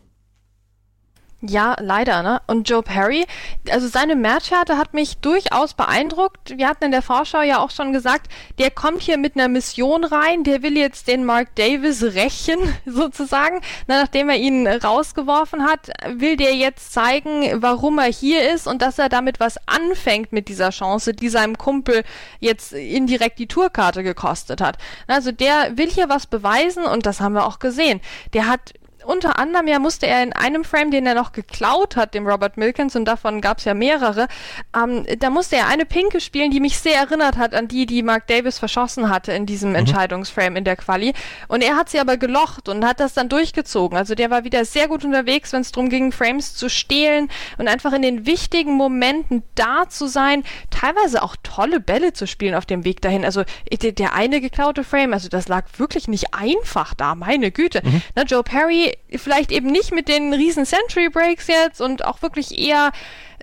Ja, 1.46 1.76
leider, 1.78 2.22
ne? 2.22 2.40
Und 2.46 2.70
Joe 2.70 2.82
Perry, 2.82 3.26
also 3.68 3.86
seine 3.86 4.16
Matchhärte 4.16 4.78
hat 4.78 4.94
mich 4.94 5.18
durchaus 5.18 5.74
beeindruckt. 5.74 6.56
Wir 6.56 6.68
hatten 6.68 6.84
in 6.84 6.90
der 6.90 7.02
Vorschau 7.02 7.42
ja 7.42 7.58
auch 7.58 7.70
schon 7.70 7.92
gesagt, 7.92 8.32
der 8.58 8.70
kommt 8.70 9.02
hier 9.02 9.18
mit 9.18 9.36
einer 9.36 9.48
Mission 9.48 10.04
rein, 10.04 10.42
der 10.44 10.62
will 10.62 10.78
jetzt 10.78 11.06
den 11.06 11.26
Mark 11.26 11.54
Davis 11.56 12.02
rächen, 12.02 12.58
sozusagen. 12.86 13.60
Na, 13.86 14.00
nachdem 14.00 14.30
er 14.30 14.36
ihn 14.36 14.66
rausgeworfen 14.66 15.66
hat, 15.66 15.90
will 16.08 16.36
der 16.36 16.54
jetzt 16.54 16.94
zeigen, 16.94 17.60
warum 17.60 17.98
er 17.98 18.10
hier 18.10 18.50
ist 18.50 18.66
und 18.66 18.80
dass 18.80 18.98
er 18.98 19.10
damit 19.10 19.38
was 19.38 19.58
anfängt 19.66 20.32
mit 20.32 20.48
dieser 20.48 20.70
Chance, 20.70 21.12
die 21.12 21.28
seinem 21.28 21.58
Kumpel 21.58 22.04
jetzt 22.40 22.72
indirekt 22.72 23.38
die 23.38 23.48
Tourkarte 23.48 24.02
gekostet 24.02 24.62
hat. 24.62 24.78
Also 25.08 25.30
der 25.30 25.76
will 25.76 25.90
hier 25.90 26.08
was 26.08 26.26
beweisen 26.26 26.84
und 26.84 27.04
das 27.04 27.20
haben 27.20 27.34
wir 27.34 27.46
auch 27.46 27.58
gesehen. 27.58 28.00
Der 28.32 28.46
hat 28.46 28.72
unter 29.04 29.38
anderem 29.38 29.68
ja 29.68 29.78
musste 29.78 30.06
er 30.06 30.22
in 30.22 30.32
einem 30.32 30.64
Frame, 30.64 30.90
den 30.90 31.06
er 31.06 31.14
noch 31.14 31.32
geklaut 31.32 31.96
hat, 31.96 32.14
dem 32.14 32.26
Robert 32.26 32.56
Milkins, 32.56 32.96
und 32.96 33.04
davon 33.04 33.40
gab 33.40 33.58
es 33.58 33.64
ja 33.64 33.74
mehrere, 33.74 34.28
ähm, 34.76 35.04
da 35.18 35.30
musste 35.30 35.56
er 35.56 35.68
eine 35.68 35.84
Pinke 35.84 36.20
spielen, 36.20 36.50
die 36.50 36.60
mich 36.60 36.78
sehr 36.78 36.96
erinnert 36.96 37.36
hat 37.36 37.54
an 37.54 37.68
die, 37.68 37.86
die 37.86 38.02
Mark 38.02 38.26
Davis 38.26 38.58
verschossen 38.58 39.08
hatte 39.08 39.32
in 39.32 39.46
diesem 39.46 39.70
mhm. 39.70 39.76
Entscheidungsframe 39.76 40.56
in 40.56 40.64
der 40.64 40.76
Quali. 40.76 41.12
Und 41.48 41.62
er 41.62 41.76
hat 41.76 41.88
sie 41.88 42.00
aber 42.00 42.16
gelocht 42.16 42.68
und 42.68 42.84
hat 42.84 43.00
das 43.00 43.14
dann 43.14 43.28
durchgezogen. 43.28 43.96
Also 43.96 44.14
der 44.14 44.30
war 44.30 44.44
wieder 44.44 44.64
sehr 44.64 44.88
gut 44.88 45.04
unterwegs, 45.04 45.52
wenn 45.52 45.60
es 45.60 45.72
darum 45.72 45.88
ging, 45.88 46.12
Frames 46.12 46.54
zu 46.54 46.68
stehlen 46.68 47.28
und 47.58 47.68
einfach 47.68 47.92
in 47.92 48.02
den 48.02 48.26
wichtigen 48.26 48.74
Momenten 48.74 49.42
da 49.54 49.88
zu 49.88 50.06
sein, 50.06 50.44
teilweise 50.70 51.22
auch 51.22 51.36
tolle 51.42 51.80
Bälle 51.80 52.12
zu 52.12 52.26
spielen 52.26 52.54
auf 52.54 52.66
dem 52.66 52.84
Weg 52.84 53.00
dahin. 53.00 53.24
Also 53.24 53.44
der, 53.82 53.92
der 53.92 54.14
eine 54.14 54.40
geklaute 54.40 54.84
Frame, 54.84 55.12
also 55.12 55.28
das 55.28 55.48
lag 55.48 55.66
wirklich 55.76 56.08
nicht 56.08 56.34
einfach 56.34 56.94
da, 56.94 57.14
meine 57.14 57.50
Güte. 57.50 57.82
Mhm. 57.84 58.02
Na, 58.14 58.22
Joe 58.24 58.42
Perry 58.42 58.93
vielleicht 59.16 59.52
eben 59.52 59.68
nicht 59.68 59.92
mit 59.92 60.08
den 60.08 60.32
riesen 60.32 60.66
Century 60.66 61.08
Breaks 61.08 61.46
jetzt 61.46 61.80
und 61.80 62.04
auch 62.04 62.22
wirklich 62.22 62.58
eher 62.58 62.92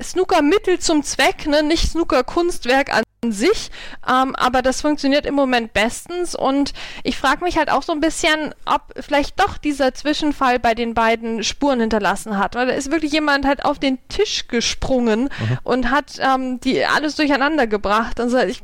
Snooker 0.02 0.42
Mittel 0.42 0.80
zum 0.80 1.04
Zweck, 1.04 1.48
ne? 1.48 1.64
nicht 1.64 1.92
Snooker 1.92 2.24
Kunstwerk 2.24 2.94
an 2.94 3.04
sich, 3.30 3.70
ähm, 4.10 4.36
aber 4.36 4.64
das 4.64 4.82
funktioniert 4.82 5.28
im 5.28 5.36
Moment 5.36 5.74
bestens 5.74 6.34
und 6.34 6.74
ich 7.04 7.18
frage 7.18 7.44
mich 7.44 7.56
halt 7.56 7.70
auch 7.70 7.84
so 7.84 7.94
ein 7.94 8.00
bisschen, 8.00 8.56
ob 8.66 8.82
vielleicht 9.00 9.40
doch 9.40 9.60
dieser 9.60 9.94
Zwischenfall 9.94 10.58
bei 10.58 10.74
den 10.74 10.96
beiden 10.96 11.44
Spuren 11.44 11.82
hinterlassen 11.82 12.40
hat, 12.40 12.56
weil 12.56 12.66
da 12.66 12.74
ist 12.74 12.90
wirklich 12.90 13.12
jemand 13.12 13.46
halt 13.46 13.64
auf 13.64 13.78
den 13.78 14.00
Tisch 14.08 14.48
gesprungen 14.48 15.24
mhm. 15.26 15.60
und 15.64 15.92
hat 15.92 16.14
ähm, 16.20 16.60
die 16.62 16.84
alles 16.84 17.16
durcheinander 17.16 17.68
gebracht. 17.68 18.20
Also 18.20 18.40
ich, 18.40 18.64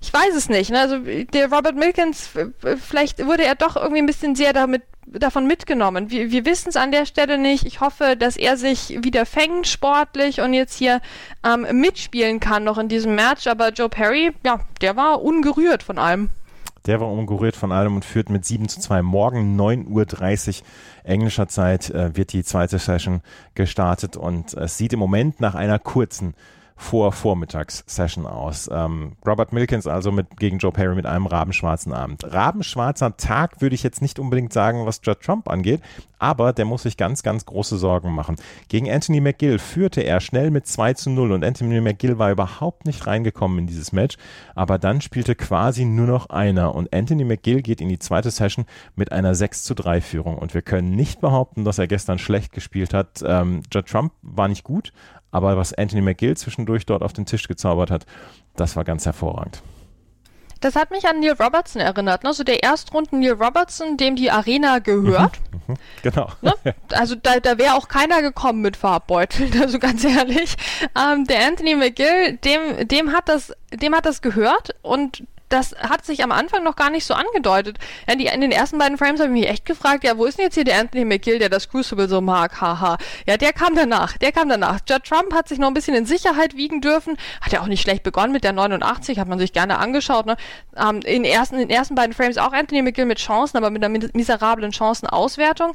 ich 0.00 0.12
weiß 0.12 0.34
es 0.34 0.48
nicht. 0.48 0.70
Ne? 0.70 0.80
Also 0.80 0.98
der 0.98 1.52
Robert 1.52 1.76
Milkins, 1.76 2.30
vielleicht 2.78 3.24
wurde 3.26 3.44
er 3.44 3.56
doch 3.56 3.76
irgendwie 3.76 4.00
ein 4.00 4.06
bisschen 4.06 4.34
sehr 4.34 4.54
damit 4.54 4.82
davon 5.12 5.46
mitgenommen. 5.46 6.10
Wir, 6.10 6.30
wir 6.30 6.44
wissen 6.44 6.68
es 6.68 6.76
an 6.76 6.92
der 6.92 7.06
Stelle 7.06 7.38
nicht. 7.38 7.64
Ich 7.64 7.80
hoffe, 7.80 8.16
dass 8.18 8.36
er 8.36 8.56
sich 8.56 8.98
wieder 9.02 9.26
fängt 9.26 9.66
sportlich 9.66 10.40
und 10.40 10.54
jetzt 10.54 10.74
hier 10.74 11.00
ähm, 11.44 11.66
mitspielen 11.80 12.40
kann 12.40 12.64
noch 12.64 12.78
in 12.78 12.88
diesem 12.88 13.14
Match. 13.14 13.46
Aber 13.46 13.70
Joe 13.70 13.88
Perry, 13.88 14.32
ja, 14.44 14.60
der 14.80 14.96
war 14.96 15.22
ungerührt 15.22 15.82
von 15.82 15.98
allem. 15.98 16.30
Der 16.86 17.00
war 17.00 17.10
ungerührt 17.10 17.56
von 17.56 17.70
allem 17.70 17.96
und 17.96 18.04
führt 18.04 18.30
mit 18.30 18.44
7 18.46 18.68
zu 18.68 18.80
2. 18.80 19.02
Morgen 19.02 19.60
9.30 19.60 20.60
Uhr 20.60 20.66
englischer 21.04 21.48
Zeit 21.48 21.90
äh, 21.90 22.16
wird 22.16 22.32
die 22.32 22.44
zweite 22.44 22.78
Session 22.78 23.20
gestartet 23.54 24.16
und 24.16 24.54
es 24.54 24.78
sieht 24.78 24.92
im 24.92 24.98
Moment 24.98 25.40
nach 25.40 25.54
einer 25.54 25.78
kurzen 25.78 26.34
vor 26.78 27.12
Vormittagssession 27.12 28.24
aus. 28.24 28.70
Ähm, 28.72 29.16
Robert 29.26 29.52
Milkins 29.52 29.86
also 29.86 30.12
mit, 30.12 30.38
gegen 30.38 30.58
Joe 30.58 30.70
Perry 30.70 30.94
mit 30.94 31.06
einem 31.06 31.26
rabenschwarzen 31.26 31.92
Abend. 31.92 32.22
Rabenschwarzer 32.24 33.16
Tag 33.16 33.60
würde 33.60 33.74
ich 33.74 33.82
jetzt 33.82 34.00
nicht 34.00 34.18
unbedingt 34.18 34.52
sagen, 34.52 34.86
was 34.86 35.00
Judd 35.02 35.20
Trump 35.20 35.50
angeht, 35.50 35.82
aber 36.20 36.52
der 36.52 36.64
muss 36.64 36.84
sich 36.84 36.96
ganz, 36.96 37.22
ganz 37.22 37.44
große 37.44 37.78
Sorgen 37.78 38.14
machen. 38.14 38.36
Gegen 38.68 38.90
Anthony 38.90 39.20
McGill 39.20 39.58
führte 39.58 40.02
er 40.02 40.20
schnell 40.20 40.50
mit 40.50 40.66
2 40.66 40.94
zu 40.94 41.10
0 41.10 41.32
und 41.32 41.44
Anthony 41.44 41.80
McGill 41.80 42.18
war 42.18 42.30
überhaupt 42.30 42.86
nicht 42.86 43.06
reingekommen 43.06 43.58
in 43.58 43.66
dieses 43.66 43.92
Match, 43.92 44.16
aber 44.54 44.78
dann 44.78 45.00
spielte 45.00 45.34
quasi 45.34 45.84
nur 45.84 46.06
noch 46.06 46.30
einer 46.30 46.74
und 46.74 46.94
Anthony 46.94 47.24
McGill 47.24 47.60
geht 47.60 47.80
in 47.80 47.88
die 47.88 47.98
zweite 47.98 48.30
Session 48.30 48.66
mit 48.94 49.10
einer 49.10 49.34
6 49.34 49.64
zu 49.64 49.74
3 49.74 50.00
Führung 50.00 50.38
und 50.38 50.54
wir 50.54 50.62
können 50.62 50.92
nicht 50.92 51.20
behaupten, 51.20 51.64
dass 51.64 51.78
er 51.78 51.88
gestern 51.88 52.18
schlecht 52.18 52.52
gespielt 52.52 52.94
hat. 52.94 53.22
Ähm, 53.26 53.62
Judd 53.72 53.88
Trump 53.88 54.12
war 54.22 54.46
nicht 54.46 54.62
gut, 54.62 54.92
aber 55.30 55.56
was 55.56 55.72
Anthony 55.72 56.02
McGill 56.02 56.36
zwischendurch 56.36 56.86
dort 56.86 57.02
auf 57.02 57.12
den 57.12 57.26
Tisch 57.26 57.48
gezaubert 57.48 57.90
hat, 57.90 58.06
das 58.56 58.76
war 58.76 58.84
ganz 58.84 59.06
hervorragend. 59.06 59.62
Das 60.60 60.74
hat 60.74 60.90
mich 60.90 61.06
an 61.06 61.20
Neil 61.20 61.36
Robertson 61.38 61.80
erinnert, 61.80 62.24
ne? 62.24 62.32
So 62.32 62.42
der 62.42 62.64
Erstrunden 62.64 63.20
Neil 63.20 63.32
Robertson, 63.32 63.96
dem 63.96 64.16
die 64.16 64.30
Arena 64.30 64.80
gehört. 64.80 65.38
Mhm, 65.52 65.74
mhm, 65.74 65.76
genau. 66.02 66.28
Ne? 66.42 66.52
Also 66.92 67.14
da, 67.14 67.38
da 67.38 67.58
wäre 67.58 67.74
auch 67.74 67.88
keiner 67.88 68.22
gekommen 68.22 68.60
mit 68.60 68.76
Farbbeuteln, 68.76 69.52
also 69.62 69.78
ganz 69.78 70.04
ehrlich. 70.04 70.56
Ähm, 70.96 71.24
der 71.26 71.46
Anthony 71.46 71.76
McGill, 71.76 72.38
dem, 72.38 72.88
dem 72.88 73.12
hat 73.12 73.28
das, 73.28 73.52
dem 73.72 73.94
hat 73.94 74.06
das 74.06 74.20
gehört 74.20 74.74
und 74.82 75.22
das 75.48 75.74
hat 75.78 76.04
sich 76.04 76.22
am 76.22 76.32
Anfang 76.32 76.62
noch 76.64 76.76
gar 76.76 76.90
nicht 76.90 77.04
so 77.04 77.14
angedeutet. 77.14 77.78
Ja, 78.08 78.14
die, 78.14 78.26
in 78.26 78.40
den 78.40 78.52
ersten 78.52 78.78
beiden 78.78 78.98
Frames 78.98 79.20
habe 79.20 79.32
ich 79.32 79.40
mich 79.40 79.50
echt 79.50 79.64
gefragt, 79.64 80.04
ja, 80.04 80.16
wo 80.18 80.24
ist 80.24 80.38
denn 80.38 80.44
jetzt 80.44 80.54
hier 80.54 80.64
der 80.64 80.78
Anthony 80.78 81.04
McGill, 81.04 81.38
der 81.38 81.48
das 81.48 81.68
Crucible 81.68 82.08
so 82.08 82.20
mag, 82.20 82.60
haha. 82.60 82.98
Ja, 83.26 83.36
der 83.36 83.52
kam 83.52 83.74
danach, 83.74 84.18
der 84.18 84.32
kam 84.32 84.48
danach. 84.48 84.80
Judd 84.88 85.04
Trump 85.04 85.32
hat 85.34 85.48
sich 85.48 85.58
noch 85.58 85.68
ein 85.68 85.74
bisschen 85.74 85.94
in 85.94 86.06
Sicherheit 86.06 86.56
wiegen 86.56 86.80
dürfen, 86.80 87.16
hat 87.40 87.52
ja 87.52 87.60
auch 87.60 87.66
nicht 87.66 87.82
schlecht 87.82 88.02
begonnen 88.02 88.32
mit 88.32 88.44
der 88.44 88.52
89, 88.52 89.18
hat 89.18 89.28
man 89.28 89.38
sich 89.38 89.52
gerne 89.52 89.78
angeschaut, 89.78 90.26
ne? 90.26 90.36
Ähm, 90.76 91.00
in, 91.04 91.24
ersten, 91.24 91.56
in 91.56 91.68
den 91.68 91.70
ersten 91.70 91.94
beiden 91.94 92.14
Frames 92.14 92.38
auch 92.38 92.52
Anthony 92.52 92.82
McGill 92.82 93.06
mit 93.06 93.18
Chancen, 93.18 93.56
aber 93.56 93.70
mit 93.70 93.84
einer 93.84 94.08
miserablen 94.12 94.72
Chancenauswertung. 94.72 95.74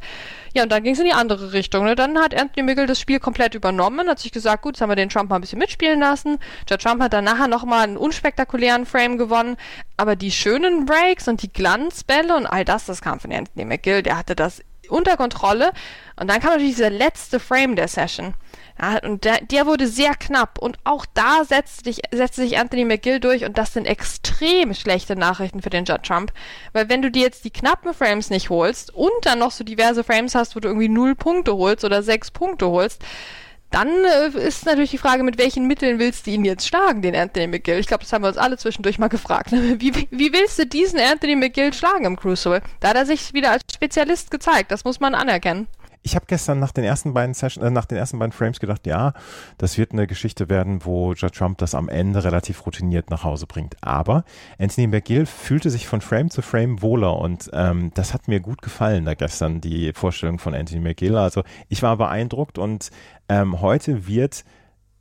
Ja, 0.55 0.63
und 0.63 0.71
dann 0.71 0.83
ging 0.83 0.93
es 0.93 0.99
in 0.99 1.05
die 1.05 1.13
andere 1.13 1.51
Richtung. 1.53 1.86
Ne? 1.86 1.95
Dann 1.95 2.19
hat 2.19 2.39
Anthony 2.39 2.63
McGill 2.63 2.86
das 2.86 2.99
Spiel 2.99 3.19
komplett 3.19 3.55
übernommen, 3.55 4.07
hat 4.07 4.19
sich 4.19 4.31
gesagt, 4.31 4.62
gut, 4.62 4.75
jetzt 4.75 4.81
haben 4.81 4.89
wir 4.89 4.95
den 4.95 5.09
Trump 5.09 5.31
mal 5.31 5.38
ein 5.38 5.41
bisschen 5.41 5.57
mitspielen 5.57 5.99
lassen. 5.99 6.38
Judd 6.69 6.81
Trump 6.81 7.01
hat 7.01 7.13
dann 7.13 7.23
nachher 7.23 7.47
nochmal 7.47 7.83
einen 7.83 7.97
unspektakulären 7.97 8.86
Frame 8.86 9.17
gewonnen, 9.17 9.57
aber 9.97 10.15
die 10.15 10.32
schönen 10.32 10.86
Breaks 10.86 11.28
und 11.28 11.41
die 11.41 11.52
Glanzbälle 11.52 12.36
und 12.36 12.45
all 12.45 12.65
das, 12.65 12.86
das 12.86 13.02
kam 13.02 13.19
von 13.19 13.32
Anthony 13.32 13.65
McGill, 13.65 14.04
der 14.04 14.17
hatte 14.17 14.36
das 14.36 14.62
unter 14.89 15.17
Kontrolle. 15.17 15.71
Und 16.15 16.30
dann 16.30 16.39
kam 16.39 16.52
natürlich 16.52 16.76
dieser 16.76 16.89
letzte 16.89 17.39
Frame 17.39 17.76
der 17.76 17.88
Session. 17.88 18.34
Ja, 18.82 18.97
und 19.04 19.23
der, 19.23 19.41
der, 19.41 19.65
wurde 19.65 19.88
sehr 19.88 20.13
knapp. 20.15 20.58
Und 20.60 20.78
auch 20.84 21.06
da 21.13 21.43
setzte, 21.45 21.84
dich, 21.84 22.02
setzte 22.12 22.41
sich 22.41 22.58
Anthony 22.58 22.86
McGill 22.86 23.19
durch. 23.19 23.45
Und 23.45 23.58
das 23.58 23.73
sind 23.73 23.86
extrem 23.86 24.73
schlechte 24.73 25.15
Nachrichten 25.15 25.62
für 25.62 25.69
den 25.69 25.86
Judd 25.86 26.04
Trump. 26.04 26.32
Weil 26.73 26.89
wenn 26.89 27.02
du 27.02 27.12
dir 27.12 27.23
jetzt 27.23 27.45
die 27.45 27.52
knappen 27.52 27.93
Frames 27.93 28.30
nicht 28.30 28.49
holst 28.49 28.93
und 28.93 29.12
dann 29.23 29.39
noch 29.39 29.52
so 29.52 29.63
diverse 29.63 30.04
Frames 30.04 30.36
hast, 30.36 30.56
wo 30.56 30.60
du 30.60 30.67
irgendwie 30.67 30.89
null 30.89 31.15
Punkte 31.15 31.56
holst 31.56 31.84
oder 31.84 32.04
sechs 32.04 32.32
Punkte 32.32 32.67
holst, 32.69 33.04
dann 33.73 33.89
äh, 33.89 34.27
ist 34.39 34.65
natürlich 34.67 34.91
die 34.91 34.99
Frage, 34.99 35.23
mit 35.23 35.39
welchen 35.39 35.65
Mitteln 35.65 35.97
willst 35.97 36.27
du 36.27 36.31
ihn 36.31 36.45
jetzt 36.45 36.67
schlagen, 36.67 37.01
den 37.01 37.15
Anthony 37.15 37.47
McGill? 37.47 37.79
Ich 37.79 37.88
glaube, 37.88 38.03
das 38.03 38.13
haben 38.13 38.21
wir 38.21 38.27
uns 38.27 38.38
alle 38.38 38.57
zwischendurch 38.57 38.99
mal 38.99 39.07
gefragt. 39.07 39.51
Wie, 39.51 40.07
wie 40.12 40.33
willst 40.33 40.59
du 40.59 40.67
diesen 40.67 40.99
Anthony 40.99 41.36
McGill 41.36 41.73
schlagen 41.73 42.05
im 42.05 42.15
Crucible? 42.15 42.62
Da 42.79 42.89
hat 42.89 42.95
er 42.95 43.05
sich 43.05 43.33
wieder 43.33 43.51
als 43.51 43.63
Spezialist 43.73 44.29
gezeigt, 44.29 44.71
das 44.71 44.83
muss 44.86 44.99
man 44.99 45.15
anerkennen. 45.15 45.67
Ich 46.05 46.15
habe 46.15 46.25
gestern 46.27 46.59
nach 46.59 46.73
den 46.73 46.83
ersten 46.83 47.13
beiden 47.13 47.33
Session, 47.33 47.63
äh, 47.63 47.71
nach 47.71 47.85
den 47.85 47.97
ersten 47.97 48.19
beiden 48.19 48.33
Frames 48.33 48.59
gedacht, 48.59 48.85
ja, 48.85 49.13
das 49.57 49.77
wird 49.77 49.93
eine 49.93 50.05
Geschichte 50.05 50.49
werden, 50.49 50.85
wo 50.85 51.13
Judd 51.13 51.33
Trump 51.33 51.57
das 51.59 51.73
am 51.73 51.87
Ende 51.87 52.23
relativ 52.23 52.65
routiniert 52.65 53.09
nach 53.09 53.23
Hause 53.23 53.47
bringt. 53.47 53.77
Aber 53.81 54.25
Anthony 54.59 54.87
McGill 54.87 55.25
fühlte 55.25 55.69
sich 55.69 55.87
von 55.87 56.01
Frame 56.01 56.29
zu 56.29 56.41
Frame 56.41 56.81
wohler 56.81 57.17
und 57.17 57.49
ähm, 57.53 57.91
das 57.93 58.13
hat 58.13 58.27
mir 58.27 58.41
gut 58.41 58.61
gefallen 58.61 59.05
da 59.05 59.13
gestern, 59.13 59.61
die 59.61 59.93
Vorstellung 59.93 60.39
von 60.39 60.53
Anthony 60.53 60.81
McGill. 60.81 61.15
Also 61.15 61.43
ich 61.69 61.81
war 61.81 61.95
beeindruckt 61.95 62.57
und 62.57 62.91
ähm, 63.29 63.61
heute 63.61 64.05
wird 64.05 64.43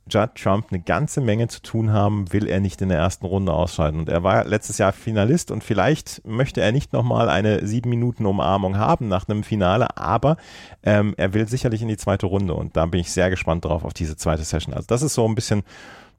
Judd 0.09 0.35
Trump 0.35 0.67
eine 0.69 0.81
ganze 0.81 1.21
Menge 1.21 1.47
zu 1.47 1.61
tun 1.61 1.91
haben, 1.93 2.31
will 2.33 2.47
er 2.47 2.59
nicht 2.59 2.81
in 2.81 2.89
der 2.89 2.97
ersten 2.97 3.25
Runde 3.25 3.53
ausscheiden. 3.53 4.01
Und 4.01 4.09
er 4.09 4.23
war 4.23 4.43
letztes 4.45 4.77
Jahr 4.77 4.91
Finalist 4.91 5.51
und 5.51 5.63
vielleicht 5.63 6.25
möchte 6.25 6.61
er 6.61 6.71
nicht 6.71 6.93
nochmal 6.93 7.29
eine 7.29 7.65
sieben 7.65 7.89
Minuten 7.89 8.25
Umarmung 8.25 8.77
haben 8.77 9.07
nach 9.07 9.27
einem 9.27 9.43
Finale, 9.43 9.97
aber 9.97 10.37
ähm, 10.83 11.13
er 11.17 11.33
will 11.33 11.47
sicherlich 11.47 11.81
in 11.81 11.87
die 11.87 11.97
zweite 11.97 12.25
Runde 12.25 12.53
und 12.53 12.75
da 12.75 12.85
bin 12.85 12.99
ich 12.99 13.11
sehr 13.11 13.29
gespannt 13.29 13.65
drauf 13.65 13.85
auf 13.85 13.93
diese 13.93 14.17
zweite 14.17 14.43
Session. 14.43 14.73
Also 14.73 14.87
das 14.87 15.01
ist 15.01 15.13
so 15.13 15.27
ein 15.27 15.35
bisschen, 15.35 15.63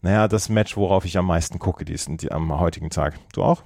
naja, 0.00 0.28
das 0.28 0.48
Match, 0.48 0.76
worauf 0.76 1.04
ich 1.04 1.18
am 1.18 1.26
meisten 1.26 1.58
gucke 1.58 1.84
diesen, 1.84 2.16
die, 2.16 2.32
am 2.32 2.58
heutigen 2.58 2.90
Tag. 2.90 3.18
Du 3.32 3.42
auch? 3.42 3.62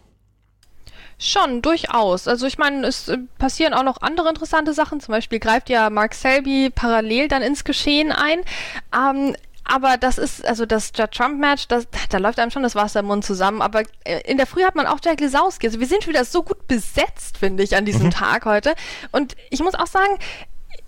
Schon, 1.20 1.62
durchaus. 1.62 2.28
Also 2.28 2.46
ich 2.46 2.58
meine, 2.58 2.86
es 2.86 3.08
äh, 3.08 3.18
passieren 3.38 3.74
auch 3.74 3.82
noch 3.82 4.02
andere 4.02 4.28
interessante 4.28 4.72
Sachen. 4.72 5.00
Zum 5.00 5.10
Beispiel 5.12 5.40
greift 5.40 5.68
ja 5.68 5.90
Mark 5.90 6.14
Selby 6.14 6.70
parallel 6.72 7.26
dann 7.26 7.42
ins 7.42 7.64
Geschehen 7.64 8.12
ein. 8.12 8.40
Ähm, 8.94 9.34
aber 9.68 9.98
das 9.98 10.16
ist, 10.18 10.44
also 10.46 10.64
das 10.66 10.92
Trump-Match, 10.92 11.68
da 11.68 12.18
läuft 12.18 12.38
einem 12.40 12.50
schon 12.50 12.62
das 12.62 12.74
Wasser 12.74 13.00
im 13.00 13.06
Mund 13.06 13.24
zusammen. 13.24 13.60
Aber 13.60 13.82
äh, 14.04 14.20
in 14.24 14.38
der 14.38 14.46
Früh 14.46 14.64
hat 14.64 14.74
man 14.74 14.86
auch 14.86 14.98
Jack 15.04 15.20
Lesowski. 15.20 15.66
Also 15.66 15.78
wir 15.78 15.86
sind 15.86 16.06
wieder 16.08 16.24
so 16.24 16.42
gut 16.42 16.66
besetzt, 16.66 17.36
finde 17.38 17.62
ich, 17.62 17.76
an 17.76 17.84
diesem 17.84 18.06
mhm. 18.06 18.10
Tag 18.10 18.46
heute. 18.46 18.74
Und 19.12 19.36
ich 19.50 19.60
muss 19.60 19.74
auch 19.74 19.86
sagen, 19.86 20.18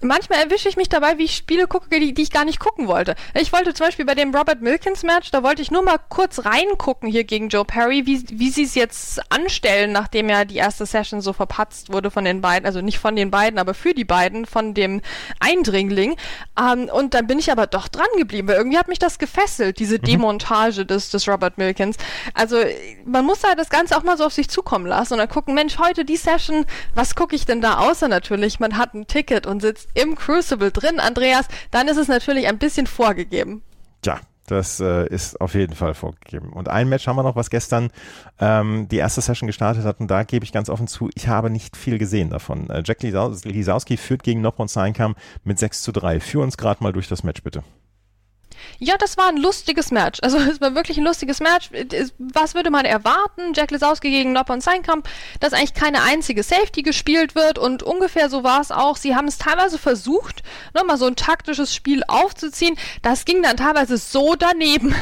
manchmal 0.02 0.42
erwische 0.42 0.68
ich 0.68 0.76
mich 0.76 0.88
dabei, 0.88 1.18
wie 1.18 1.24
ich 1.24 1.36
Spiele 1.36 1.66
gucke, 1.66 1.88
die, 1.90 2.14
die, 2.14 2.22
ich 2.22 2.30
gar 2.30 2.44
nicht 2.44 2.58
gucken 2.58 2.88
wollte. 2.88 3.14
Ich 3.34 3.52
wollte 3.52 3.74
zum 3.74 3.86
Beispiel 3.86 4.04
bei 4.04 4.14
dem 4.14 4.34
Robert 4.34 4.62
Milkins 4.62 5.02
Match, 5.02 5.30
da 5.30 5.42
wollte 5.42 5.62
ich 5.62 5.70
nur 5.70 5.82
mal 5.82 5.98
kurz 6.08 6.44
reingucken 6.44 7.08
hier 7.08 7.24
gegen 7.24 7.48
Joe 7.48 7.64
Perry, 7.64 8.06
wie, 8.06 8.24
wie 8.30 8.50
sie 8.50 8.64
es 8.64 8.74
jetzt 8.74 9.20
anstellen, 9.30 9.92
nachdem 9.92 10.28
ja 10.28 10.44
die 10.44 10.56
erste 10.56 10.86
Session 10.86 11.20
so 11.20 11.32
verpatzt 11.32 11.92
wurde 11.92 12.10
von 12.10 12.24
den 12.24 12.40
beiden, 12.40 12.66
also 12.66 12.80
nicht 12.80 12.98
von 12.98 13.16
den 13.16 13.30
beiden, 13.30 13.58
aber 13.58 13.74
für 13.74 13.94
die 13.94 14.04
beiden, 14.04 14.46
von 14.46 14.74
dem 14.74 15.00
Eindringling. 15.38 16.16
Ähm, 16.58 16.90
und 16.92 17.14
dann 17.14 17.26
bin 17.26 17.38
ich 17.38 17.52
aber 17.52 17.66
doch 17.66 17.88
dran 17.88 18.06
geblieben, 18.16 18.48
weil 18.48 18.56
irgendwie 18.56 18.78
hat 18.78 18.88
mich 18.88 18.98
das 18.98 19.18
gefesselt, 19.18 19.78
diese 19.78 19.98
mhm. 19.98 20.02
Demontage 20.02 20.86
des, 20.86 21.10
des 21.10 21.28
Robert 21.28 21.58
Milkins. 21.58 21.96
Also 22.34 22.58
man 23.04 23.24
muss 23.24 23.40
da 23.40 23.54
das 23.54 23.68
Ganze 23.68 23.96
auch 23.96 24.02
mal 24.02 24.16
so 24.16 24.24
auf 24.24 24.32
sich 24.32 24.48
zukommen 24.48 24.86
lassen 24.86 25.14
und 25.14 25.18
dann 25.18 25.28
gucken, 25.28 25.54
Mensch, 25.54 25.78
heute 25.78 26.04
die 26.04 26.16
Session, 26.16 26.64
was 26.94 27.14
gucke 27.14 27.36
ich 27.36 27.44
denn 27.46 27.60
da 27.60 27.78
außer 27.78 28.08
natürlich, 28.08 28.60
man 28.60 28.76
hat 28.76 28.94
ein 28.94 29.06
Ticket 29.06 29.46
und 29.46 29.60
sitzt 29.60 29.89
im 29.94 30.14
Crucible 30.14 30.70
drin, 30.70 31.00
Andreas, 31.00 31.46
dann 31.70 31.88
ist 31.88 31.96
es 31.96 32.09
natürlich 32.09 32.46
ein 32.46 32.59
bisschen 32.59 32.87
vorgegeben. 32.87 33.62
Tja, 34.03 34.20
das 34.46 34.81
äh, 34.81 35.07
ist 35.09 35.40
auf 35.40 35.55
jeden 35.55 35.74
Fall 35.74 35.94
vorgegeben. 35.94 36.53
Und 36.53 36.68
ein 36.68 36.88
Match 36.88 37.07
haben 37.07 37.16
wir 37.16 37.22
noch, 37.22 37.37
was 37.37 37.50
gestern 37.50 37.90
ähm, 38.40 38.88
die 38.88 38.96
erste 38.96 39.20
Session 39.20 39.46
gestartet 39.46 39.85
hat. 39.85 40.00
Und 40.00 40.11
da 40.11 40.24
gebe 40.24 40.44
ich 40.44 40.53
ganz 40.53 40.68
offen 40.68 40.88
zu, 40.88 41.09
ich 41.14 41.29
habe 41.29 41.50
nicht 41.50 41.76
viel 41.76 41.98
gesehen 41.98 42.31
davon. 42.31 42.68
Äh, 42.68 42.83
Jack 42.85 43.03
Lisowski 43.03 43.96
führt 43.96 44.22
gegen 44.22 44.40
Nopon 44.40 44.68
Seinkam 44.68 45.14
mit 45.44 45.59
6 45.59 45.83
zu 45.83 45.92
3. 45.92 46.20
Führ 46.20 46.42
uns 46.42 46.57
gerade 46.57 46.83
mal 46.83 46.92
durch 46.92 47.09
das 47.09 47.22
Match, 47.22 47.42
bitte. 47.42 47.62
Ja, 48.78 48.96
das 48.98 49.16
war 49.16 49.28
ein 49.28 49.36
lustiges 49.36 49.90
Match. 49.90 50.18
Also 50.22 50.38
es 50.50 50.60
war 50.60 50.74
wirklich 50.74 50.98
ein 50.98 51.04
lustiges 51.04 51.40
Match. 51.40 51.70
Was 52.18 52.54
würde 52.54 52.70
man 52.70 52.84
erwarten? 52.84 53.52
Jack 53.54 53.70
Lesowski 53.70 54.10
gegen 54.10 54.32
Noppon 54.32 54.60
Seinkamp, 54.60 55.08
dass 55.40 55.52
eigentlich 55.52 55.74
keine 55.74 56.02
einzige 56.02 56.42
Safety 56.42 56.82
gespielt 56.82 57.34
wird 57.34 57.58
und 57.58 57.82
ungefähr 57.82 58.30
so 58.30 58.44
war 58.44 58.60
es 58.60 58.70
auch. 58.70 58.96
Sie 58.96 59.14
haben 59.14 59.28
es 59.28 59.38
teilweise 59.38 59.78
versucht, 59.78 60.42
nochmal 60.74 60.98
so 60.98 61.06
ein 61.06 61.16
taktisches 61.16 61.74
Spiel 61.74 62.02
aufzuziehen. 62.06 62.76
Das 63.02 63.24
ging 63.24 63.42
dann 63.42 63.56
teilweise 63.56 63.96
so 63.96 64.34
daneben, 64.34 64.94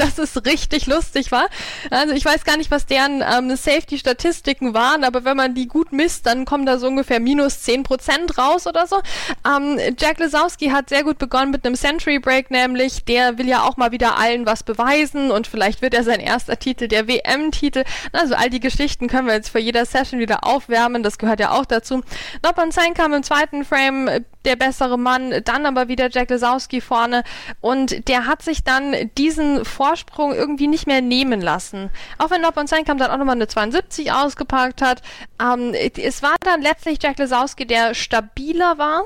dass 0.00 0.18
es 0.18 0.44
richtig 0.44 0.86
lustig 0.86 1.30
war. 1.30 1.48
Also 1.90 2.14
ich 2.14 2.24
weiß 2.24 2.44
gar 2.44 2.56
nicht, 2.56 2.70
was 2.70 2.86
deren 2.86 3.22
ähm, 3.22 3.54
Safety-Statistiken 3.54 4.74
waren, 4.74 5.04
aber 5.04 5.24
wenn 5.24 5.36
man 5.36 5.54
die 5.54 5.68
gut 5.68 5.92
misst, 5.92 6.26
dann 6.26 6.44
kommen 6.44 6.64
da 6.66 6.78
so 6.78 6.86
ungefähr 6.86 7.20
minus 7.20 7.66
10% 7.66 8.36
raus 8.38 8.66
oder 8.66 8.86
so. 8.86 9.00
Ähm, 9.46 9.78
Jack 9.98 10.18
Lesowski 10.18 10.70
hat 10.70 10.88
sehr 10.88 11.04
gut 11.04 11.18
begonnen 11.18 11.50
mit 11.50 11.66
einem 11.66 11.74
Century 11.74 12.18
Break, 12.18 12.50
nämlich 12.50 13.04
der 13.04 13.38
will 13.38 13.48
ja 13.48 13.62
auch 13.62 13.76
mal 13.76 13.92
wieder 13.92 14.16
allen 14.16 14.46
was 14.46 14.62
beweisen 14.62 15.30
und 15.30 15.46
vielleicht 15.46 15.82
wird 15.82 15.94
er 15.94 16.02
sein 16.02 16.20
erster 16.20 16.58
Titel 16.58 16.88
der 16.88 17.06
WM-Titel. 17.06 17.84
Also 18.12 18.34
all 18.34 18.48
die 18.50 18.60
Geschichten 18.60 19.08
können 19.08 19.26
wir 19.26 19.34
jetzt 19.34 19.50
vor 19.50 19.60
jeder 19.60 19.84
Session 19.84 20.18
wieder 20.18 20.44
aufwärmen, 20.44 21.02
das 21.02 21.18
gehört 21.18 21.40
ja 21.40 21.50
auch 21.50 21.66
dazu. 21.66 22.02
Noppon 22.42 22.70
Sein 22.70 22.94
kam 22.94 23.12
im 23.12 23.22
zweiten 23.22 23.64
Frame 23.64 24.24
der 24.44 24.56
bessere 24.56 24.98
Mann, 24.98 25.34
dann 25.44 25.66
aber 25.66 25.88
wieder 25.88 26.08
Jack 26.10 26.30
Lesowski 26.30 26.80
vorne 26.80 27.24
und 27.60 28.08
der 28.08 28.26
hat 28.26 28.42
sich 28.42 28.64
dann 28.64 28.94
diesen 29.18 29.64
Vorsprung 29.64 30.34
irgendwie 30.34 30.68
nicht 30.68 30.86
mehr 30.86 31.02
nehmen 31.02 31.40
lassen. 31.40 31.90
Auch 32.18 32.30
wenn 32.30 32.40
Noppon 32.40 32.66
Sein 32.66 32.84
kam 32.84 32.98
dann 32.98 33.10
auch 33.10 33.18
nochmal 33.18 33.36
eine 33.36 33.48
72 33.48 34.12
ausgepackt 34.12 34.82
hat. 34.82 35.02
Ähm, 35.40 35.74
es 35.74 36.22
war 36.22 36.36
dann 36.40 36.62
letztlich 36.62 36.98
Jack 37.02 37.18
Lesowski, 37.18 37.66
der 37.66 37.94
stabiler 37.94 38.78
war, 38.78 39.04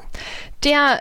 der 0.63 1.01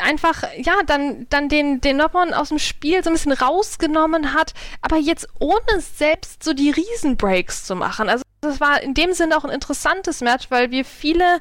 einfach, 0.00 0.42
ja, 0.56 0.74
dann, 0.86 1.26
dann 1.30 1.48
den, 1.48 1.80
den 1.80 1.96
Noppon 1.96 2.34
aus 2.34 2.48
dem 2.48 2.58
Spiel 2.58 3.02
so 3.02 3.10
ein 3.10 3.14
bisschen 3.14 3.32
rausgenommen 3.32 4.34
hat, 4.34 4.54
aber 4.82 4.96
jetzt 4.96 5.28
ohne 5.38 5.80
selbst 5.80 6.42
so 6.42 6.52
die 6.52 6.70
Riesenbreaks 6.70 7.64
zu 7.64 7.74
machen. 7.74 8.08
Also 8.08 8.22
das 8.40 8.60
war 8.60 8.82
in 8.82 8.94
dem 8.94 9.12
Sinne 9.12 9.36
auch 9.36 9.44
ein 9.44 9.50
interessantes 9.50 10.20
Match, 10.20 10.50
weil 10.50 10.70
wir 10.70 10.84
viele 10.84 11.40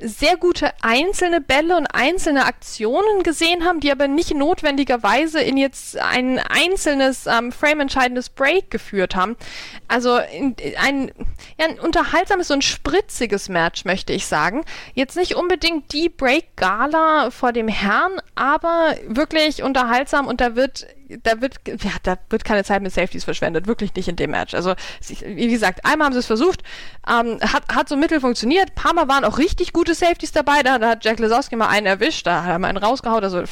sehr 0.00 0.36
gute 0.36 0.70
einzelne 0.80 1.40
Bälle 1.40 1.76
und 1.76 1.86
einzelne 1.86 2.44
Aktionen 2.44 3.24
gesehen 3.24 3.64
haben, 3.64 3.80
die 3.80 3.90
aber 3.90 4.06
nicht 4.06 4.32
notwendigerweise 4.32 5.40
in 5.40 5.56
jetzt 5.56 5.98
ein 5.98 6.38
einzelnes 6.38 7.26
ähm, 7.26 7.50
frame-entscheidendes 7.50 8.28
Break 8.30 8.70
geführt 8.70 9.16
haben. 9.16 9.36
Also 9.88 10.14
ein, 10.14 10.54
ja, 11.58 11.66
ein 11.66 11.80
unterhaltsames, 11.80 12.50
ein 12.50 12.62
spritziges 12.62 13.48
Match, 13.48 13.84
möchte 13.84 14.12
ich 14.12 14.26
sagen. 14.26 14.64
Jetzt 14.94 15.16
nicht 15.16 15.34
unbedingt 15.34 15.92
die 15.92 16.08
Break-Gala 16.08 17.30
vor 17.30 17.52
dem 17.52 17.68
Herrn, 17.68 18.20
aber 18.36 18.94
wirklich 19.06 19.64
unterhaltsam 19.64 20.28
und 20.28 20.40
da 20.40 20.54
wird 20.54 20.86
da 21.22 21.40
wird, 21.40 21.56
ja, 21.66 21.92
da 22.02 22.18
wird 22.28 22.44
keine 22.44 22.64
Zeit 22.64 22.82
mit 22.82 22.92
Safeties 22.92 23.24
verschwendet, 23.24 23.66
wirklich 23.66 23.94
nicht 23.94 24.08
in 24.08 24.16
dem 24.16 24.30
Match. 24.30 24.54
Also, 24.54 24.74
wie 25.24 25.48
gesagt, 25.48 25.84
einmal 25.84 26.06
haben 26.06 26.12
sie 26.12 26.18
es 26.18 26.26
versucht, 26.26 26.62
ähm, 27.08 27.38
hat, 27.40 27.62
hat 27.74 27.88
so 27.88 27.96
mittel 27.96 28.20
funktioniert, 28.20 28.74
paar 28.74 28.94
Mal 28.94 29.08
waren 29.08 29.24
auch 29.24 29.38
richtig 29.38 29.72
gute 29.72 29.94
Safeties 29.94 30.32
dabei, 30.32 30.62
da, 30.62 30.78
da 30.78 30.90
hat 30.90 31.04
Jack 31.04 31.18
Lesowski 31.18 31.56
mal 31.56 31.68
einen 31.68 31.86
erwischt, 31.86 32.26
da 32.26 32.44
hat 32.44 32.60
er 32.60 32.68
einen 32.68 32.76
rausgehauen, 32.76 33.24
also 33.24 33.42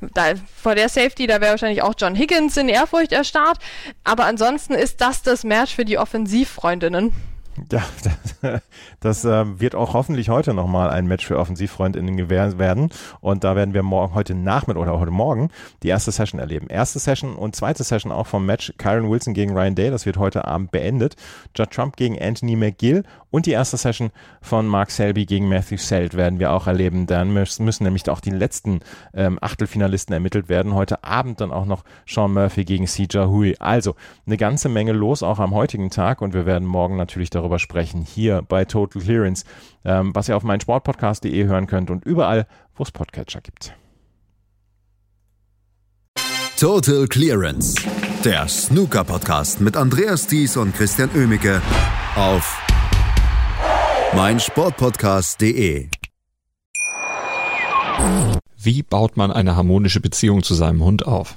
da, 0.00 0.32
vor 0.60 0.74
der 0.74 0.88
Safety, 0.88 1.26
da 1.26 1.40
wäre 1.40 1.52
wahrscheinlich 1.52 1.82
auch 1.82 1.94
John 1.96 2.14
Higgins 2.14 2.56
in 2.56 2.68
Ehrfurcht 2.68 3.12
erstarrt, 3.12 3.58
aber 4.04 4.24
ansonsten 4.24 4.74
ist 4.74 5.00
das 5.00 5.22
das 5.22 5.44
Match 5.44 5.74
für 5.74 5.84
die 5.84 5.98
Offensivfreundinnen. 5.98 7.12
Ja, 7.72 7.82
das, 8.02 8.60
das 9.00 9.24
äh, 9.24 9.60
wird 9.60 9.74
auch 9.74 9.94
hoffentlich 9.94 10.28
heute 10.28 10.54
nochmal 10.54 10.90
ein 10.90 11.06
Match 11.06 11.26
für 11.26 11.38
OffensivfreundInnen 11.38 12.16
gewähren 12.16 12.58
werden. 12.58 12.90
Und 13.20 13.44
da 13.44 13.56
werden 13.56 13.74
wir 13.74 13.82
morgen, 13.82 14.14
heute 14.14 14.34
Nachmittag 14.34 14.82
oder 14.82 14.98
heute 14.98 15.10
Morgen 15.10 15.50
die 15.82 15.88
erste 15.88 16.12
Session 16.12 16.40
erleben. 16.40 16.68
Erste 16.68 16.98
Session 16.98 17.34
und 17.34 17.56
zweite 17.56 17.84
Session 17.84 18.12
auch 18.12 18.26
vom 18.26 18.46
Match 18.46 18.72
Kyron 18.78 19.10
Wilson 19.10 19.34
gegen 19.34 19.56
Ryan 19.56 19.74
Day. 19.74 19.90
Das 19.90 20.06
wird 20.06 20.16
heute 20.16 20.44
Abend 20.44 20.70
beendet. 20.70 21.16
Judd 21.56 21.70
Trump 21.70 21.96
gegen 21.96 22.20
Anthony 22.20 22.56
McGill 22.56 23.04
und 23.30 23.46
die 23.46 23.52
erste 23.52 23.76
Session 23.76 24.10
von 24.40 24.66
Mark 24.66 24.90
Selby 24.90 25.26
gegen 25.26 25.48
Matthew 25.48 25.76
Selt 25.78 26.14
werden 26.14 26.38
wir 26.38 26.52
auch 26.52 26.66
erleben. 26.66 27.06
Dann 27.06 27.32
müssen, 27.32 27.66
nämlich 27.80 28.08
auch 28.08 28.20
die 28.20 28.30
letzten 28.30 28.80
ähm, 29.14 29.38
Achtelfinalisten 29.40 30.12
ermittelt 30.12 30.48
werden. 30.48 30.74
Heute 30.74 31.04
Abend 31.04 31.40
dann 31.40 31.52
auch 31.52 31.66
noch 31.66 31.84
Sean 32.06 32.32
Murphy 32.32 32.64
gegen 32.64 32.86
Sija 32.86 33.28
Hui. 33.28 33.54
Also 33.58 33.94
eine 34.26 34.36
ganze 34.36 34.68
Menge 34.68 34.92
los 34.92 35.22
auch 35.22 35.38
am 35.38 35.54
heutigen 35.54 35.90
Tag 35.90 36.22
und 36.22 36.34
wir 36.34 36.46
werden 36.46 36.66
morgen 36.66 36.96
natürlich 36.96 37.30
darüber 37.30 37.45
darüber 37.46 37.58
sprechen, 37.58 38.02
hier 38.02 38.42
bei 38.42 38.64
Total 38.64 39.00
Clearance, 39.00 39.44
ähm, 39.84 40.14
was 40.14 40.28
ihr 40.28 40.36
auf 40.36 40.42
meinsportpodcast.de 40.42 41.44
hören 41.44 41.66
könnt 41.66 41.90
und 41.90 42.04
überall, 42.04 42.46
wo 42.74 42.82
es 42.82 42.90
Podcatcher 42.90 43.40
gibt. 43.40 43.72
Total 46.58 47.06
Clearance, 47.06 47.76
der 48.24 48.48
Snooker-Podcast 48.48 49.60
mit 49.60 49.76
Andreas 49.76 50.26
Thies 50.26 50.56
und 50.56 50.74
Christian 50.74 51.10
Oemicke 51.14 51.60
auf 52.16 52.60
meinsportpodcast.de. 54.14 55.88
Wie 58.58 58.82
baut 58.82 59.16
man 59.16 59.30
eine 59.30 59.54
harmonische 59.54 60.00
Beziehung 60.00 60.42
zu 60.42 60.54
seinem 60.54 60.82
Hund 60.82 61.06
auf? 61.06 61.36